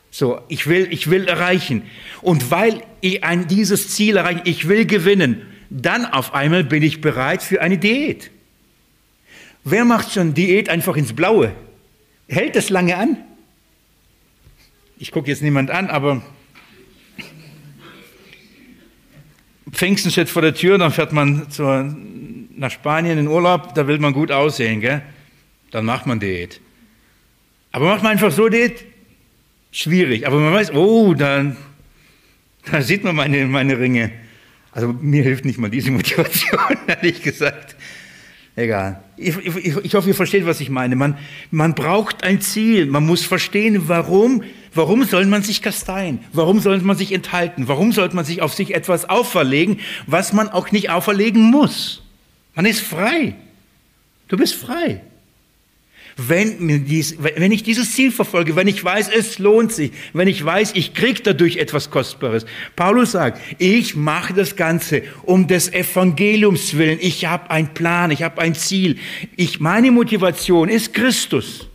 [0.09, 1.83] So, ich will, ich will erreichen.
[2.21, 6.99] Und weil ich ein, dieses Ziel erreiche, ich will gewinnen, dann auf einmal bin ich
[6.99, 8.29] bereit für eine Diät.
[9.63, 11.53] Wer macht schon Diät einfach ins Blaue?
[12.27, 13.17] Hält das lange an?
[14.97, 16.21] Ich gucke jetzt niemand an, aber
[19.69, 21.95] Pfingsten steht vor der Tür, dann fährt man zur,
[22.55, 25.01] nach Spanien in Urlaub, da will man gut aussehen, gell?
[25.71, 26.59] dann macht man Diät.
[27.71, 28.85] Aber macht man einfach so Diät?
[29.71, 30.27] Schwierig.
[30.27, 31.55] Aber man weiß, oh, da,
[32.69, 34.11] da sieht man meine, meine Ringe.
[34.73, 37.75] Also mir hilft nicht mal diese Motivation, ehrlich gesagt.
[38.55, 39.01] Egal.
[39.15, 40.95] Ich, ich, ich, hoffe, ihr versteht, was ich meine.
[40.95, 41.17] Man,
[41.51, 42.85] man braucht ein Ziel.
[42.85, 44.43] Man muss verstehen, warum.
[44.73, 46.19] Warum soll man sich kasteien?
[46.31, 47.67] Warum soll man sich enthalten?
[47.67, 52.03] Warum sollte man sich auf sich etwas auferlegen, was man auch nicht auferlegen muss?
[52.55, 53.35] Man ist frei.
[54.27, 55.01] Du bist frei.
[56.27, 60.43] Wenn, dies, wenn ich dieses Ziel verfolge, wenn ich weiß, es lohnt sich, wenn ich
[60.43, 62.45] weiß, ich kriege dadurch etwas Kostbares.
[62.75, 66.99] Paulus sagt, ich mache das Ganze um des Evangeliums willen.
[67.01, 68.97] Ich habe einen Plan, ich habe ein Ziel.
[69.35, 71.67] Ich, meine Motivation ist Christus.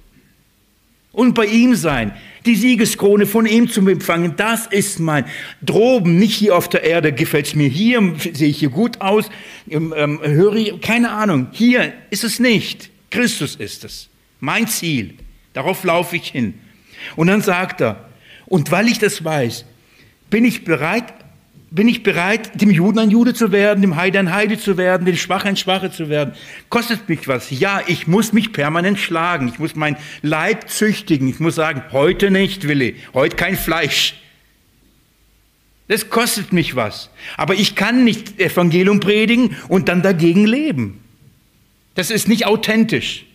[1.12, 2.12] Und bei ihm sein,
[2.44, 5.24] die Siegeskrone von ihm zu empfangen, das ist mein.
[5.62, 9.31] Droben, nicht hier auf der Erde, gefällt es mir hier, sehe ich hier gut aus,
[9.68, 11.48] ähm, ähm, höre ich, keine Ahnung.
[11.52, 12.90] Hier ist es nicht.
[13.10, 14.10] Christus ist es.
[14.40, 15.14] Mein Ziel.
[15.52, 16.54] Darauf laufe ich hin.
[17.16, 18.08] Und dann sagt er,
[18.46, 19.64] und weil ich das weiß,
[20.30, 21.12] bin ich bereit,
[21.70, 25.04] bin ich bereit, dem Juden ein Jude zu werden, dem Heide ein Heide zu werden,
[25.04, 26.34] dem Schwachen ein Schwache zu werden.
[26.68, 27.50] Kostet mich was.
[27.50, 29.48] Ja, ich muss mich permanent schlagen.
[29.48, 31.28] Ich muss mein Leib züchtigen.
[31.28, 32.96] Ich muss sagen, heute nicht, Willi.
[33.14, 34.14] Heute kein Fleisch.
[35.88, 37.10] Das kostet mich was.
[37.36, 41.00] Aber ich kann nicht Evangelium predigen und dann dagegen leben.
[41.94, 43.26] Das ist nicht authentisch.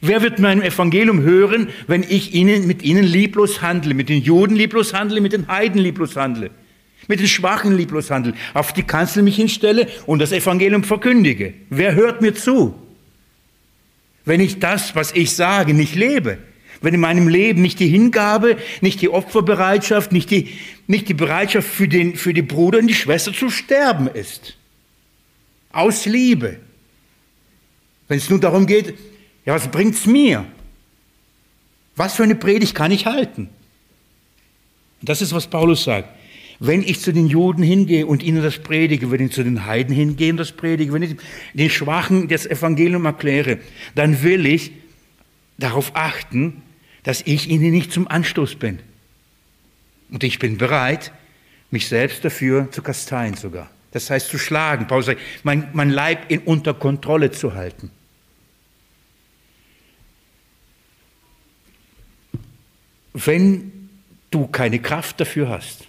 [0.00, 4.56] Wer wird mein Evangelium hören, wenn ich ihnen, mit ihnen lieblos handle, mit den Juden
[4.56, 6.50] lieblos handle, mit den Heiden lieblos handle,
[7.06, 11.52] mit den Schwachen lieblos handle, auf die Kanzel mich hinstelle und das Evangelium verkündige?
[11.68, 12.74] Wer hört mir zu?
[14.24, 16.38] Wenn ich das, was ich sage, nicht lebe,
[16.80, 20.48] wenn in meinem Leben nicht die Hingabe, nicht die Opferbereitschaft, nicht die,
[20.86, 24.56] nicht die Bereitschaft für den, für die Bruder und die Schwester zu sterben ist.
[25.72, 26.56] Aus Liebe.
[28.08, 28.94] Wenn es nun darum geht,
[29.44, 30.44] ja, was bringt es mir?
[31.96, 33.48] Was für eine Predigt kann ich halten?
[35.00, 36.08] Und das ist, was Paulus sagt.
[36.58, 39.94] Wenn ich zu den Juden hingehe und ihnen das predige, wenn ich zu den Heiden
[39.94, 41.16] hingehe und das predige, wenn ich
[41.54, 43.58] den Schwachen das Evangelium erkläre,
[43.94, 44.72] dann will ich
[45.56, 46.62] darauf achten,
[47.02, 48.78] dass ich ihnen nicht zum Anstoß bin.
[50.10, 51.12] Und ich bin bereit,
[51.70, 53.70] mich selbst dafür zu kasteien sogar.
[53.92, 54.86] Das heißt zu schlagen.
[54.86, 57.90] Paulus sagt, mein, mein Leib in unter Kontrolle zu halten.
[63.12, 63.90] Wenn
[64.30, 65.86] du keine Kraft dafür hast,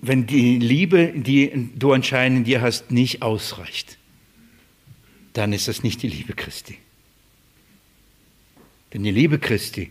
[0.00, 3.98] wenn die Liebe, die du anscheinend in dir hast, nicht ausreicht,
[5.32, 6.78] dann ist das nicht die Liebe Christi.
[8.92, 9.90] Denn die Liebe Christi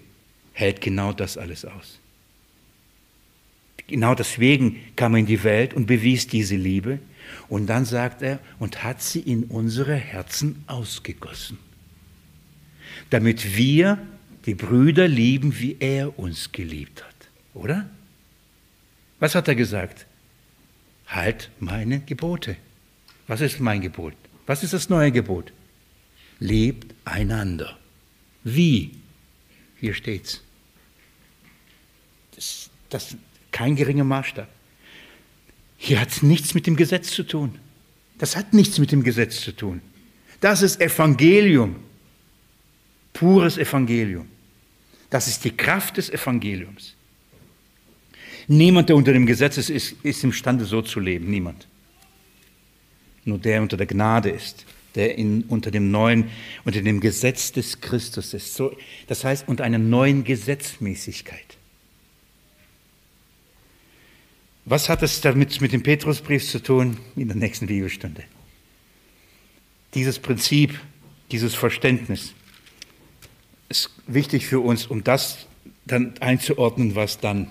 [0.53, 1.99] hält genau das alles aus.
[3.87, 6.99] Genau deswegen kam er in die Welt und bewies diese Liebe.
[7.49, 11.57] Und dann sagt er, und hat sie in unsere Herzen ausgegossen,
[13.09, 13.97] damit wir
[14.45, 17.15] die Brüder lieben, wie er uns geliebt hat.
[17.53, 17.89] Oder?
[19.19, 20.05] Was hat er gesagt?
[21.07, 22.55] Halt meine Gebote.
[23.27, 24.13] Was ist mein Gebot?
[24.47, 25.53] Was ist das neue Gebot?
[26.39, 27.77] Lebt einander.
[28.43, 28.91] Wie?
[29.79, 30.41] Hier steht's.
[32.35, 33.15] Das, das
[33.51, 34.47] kein geringer Maßstab.
[35.77, 37.59] Hier hat es nichts mit dem Gesetz zu tun.
[38.17, 39.81] Das hat nichts mit dem Gesetz zu tun.
[40.39, 41.75] Das ist Evangelium.
[43.13, 44.27] Pures Evangelium.
[45.11, 46.95] Das ist die Kraft des Evangeliums.
[48.47, 51.29] Niemand, der unter dem Gesetz ist, ist, ist imstande, so zu leben.
[51.29, 51.67] Niemand.
[53.25, 54.65] Nur der unter der Gnade ist,
[54.95, 56.29] der in, unter dem neuen,
[56.63, 58.55] unter dem Gesetz des Christus ist.
[58.55, 58.75] So,
[59.07, 61.57] das heißt, unter einer neuen Gesetzmäßigkeit.
[64.63, 66.97] Was hat es damit mit dem Petrusbrief zu tun?
[67.17, 68.23] In der nächsten Bibelstunde.
[69.93, 70.79] Dieses Prinzip,
[71.31, 72.33] dieses Verständnis
[73.71, 75.47] ist wichtig für uns, um das
[75.85, 77.47] dann einzuordnen, was dann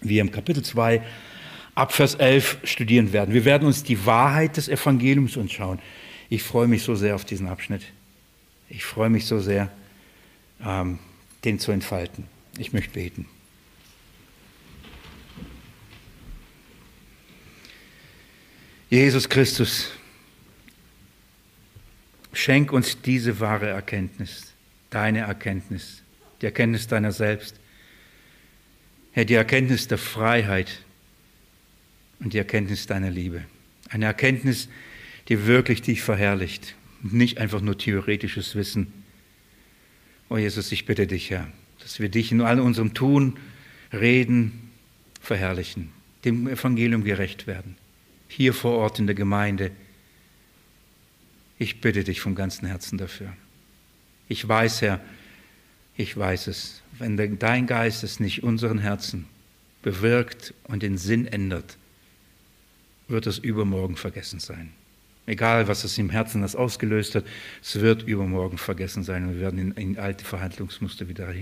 [0.00, 1.00] wir im Kapitel 2
[1.76, 3.32] ab Vers 11 studieren werden.
[3.32, 5.78] Wir werden uns die Wahrheit des Evangeliums anschauen.
[6.28, 7.82] Ich freue mich so sehr auf diesen Abschnitt.
[8.68, 9.70] Ich freue mich so sehr,
[10.64, 10.98] ähm,
[11.44, 12.24] den zu entfalten.
[12.58, 13.26] Ich möchte beten.
[18.90, 19.92] Jesus Christus,
[22.32, 24.51] schenk uns diese wahre Erkenntnis,
[24.94, 26.02] deine Erkenntnis,
[26.40, 27.58] die Erkenntnis deiner selbst.
[29.12, 30.82] Herr, die Erkenntnis der Freiheit
[32.20, 33.44] und die Erkenntnis deiner Liebe.
[33.88, 34.68] Eine Erkenntnis,
[35.28, 38.92] die wirklich dich verherrlicht und nicht einfach nur theoretisches Wissen.
[40.28, 41.48] Oh Jesus, ich bitte dich, Herr,
[41.80, 43.38] dass wir dich in all unserem Tun,
[43.92, 44.70] Reden
[45.20, 45.90] verherrlichen,
[46.24, 47.76] dem Evangelium gerecht werden,
[48.28, 49.70] hier vor Ort in der Gemeinde.
[51.58, 53.32] Ich bitte dich vom ganzen Herzen dafür.
[54.32, 54.98] Ich weiß, Herr,
[55.94, 59.26] ich weiß es, wenn dein Geist es nicht unseren Herzen
[59.82, 61.76] bewirkt und den Sinn ändert,
[63.08, 64.72] wird es übermorgen vergessen sein.
[65.26, 67.26] Egal, was es im Herzen das ausgelöst hat,
[67.62, 71.34] es wird übermorgen vergessen sein und wir werden in, in alte Verhandlungsmuster wieder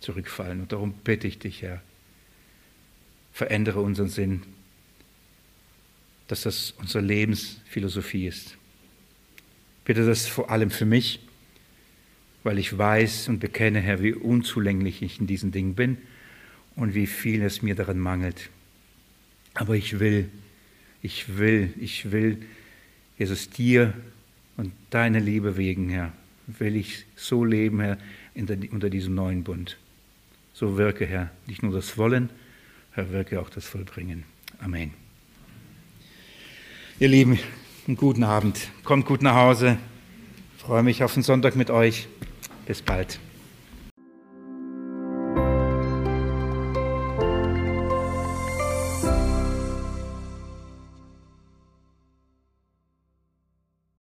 [0.00, 0.60] zurückfallen.
[0.60, 1.80] Und darum bitte ich dich, Herr,
[3.32, 4.42] verändere unseren Sinn,
[6.28, 8.58] dass das unsere Lebensphilosophie ist.
[9.86, 11.20] Bitte das vor allem für mich,
[12.44, 15.96] weil ich weiß und bekenne, Herr, wie unzulänglich ich in diesen Dingen bin
[16.76, 18.50] und wie viel es mir daran mangelt.
[19.54, 20.28] Aber ich will,
[21.02, 22.38] ich will, ich will,
[23.18, 23.94] Jesus, dir
[24.56, 26.12] und deiner Liebe wegen, Herr,
[26.46, 27.98] will ich so leben, Herr,
[28.34, 29.78] unter diesem neuen Bund.
[30.52, 32.28] So wirke, Herr, nicht nur das Wollen,
[32.92, 34.24] Herr, wirke auch das Vollbringen.
[34.60, 34.92] Amen.
[37.00, 37.38] Ihr Lieben,
[37.86, 38.68] einen guten Abend.
[38.84, 39.78] Kommt gut nach Hause.
[40.56, 42.06] Ich freue mich auf den Sonntag mit euch.
[42.66, 43.18] Bis bald.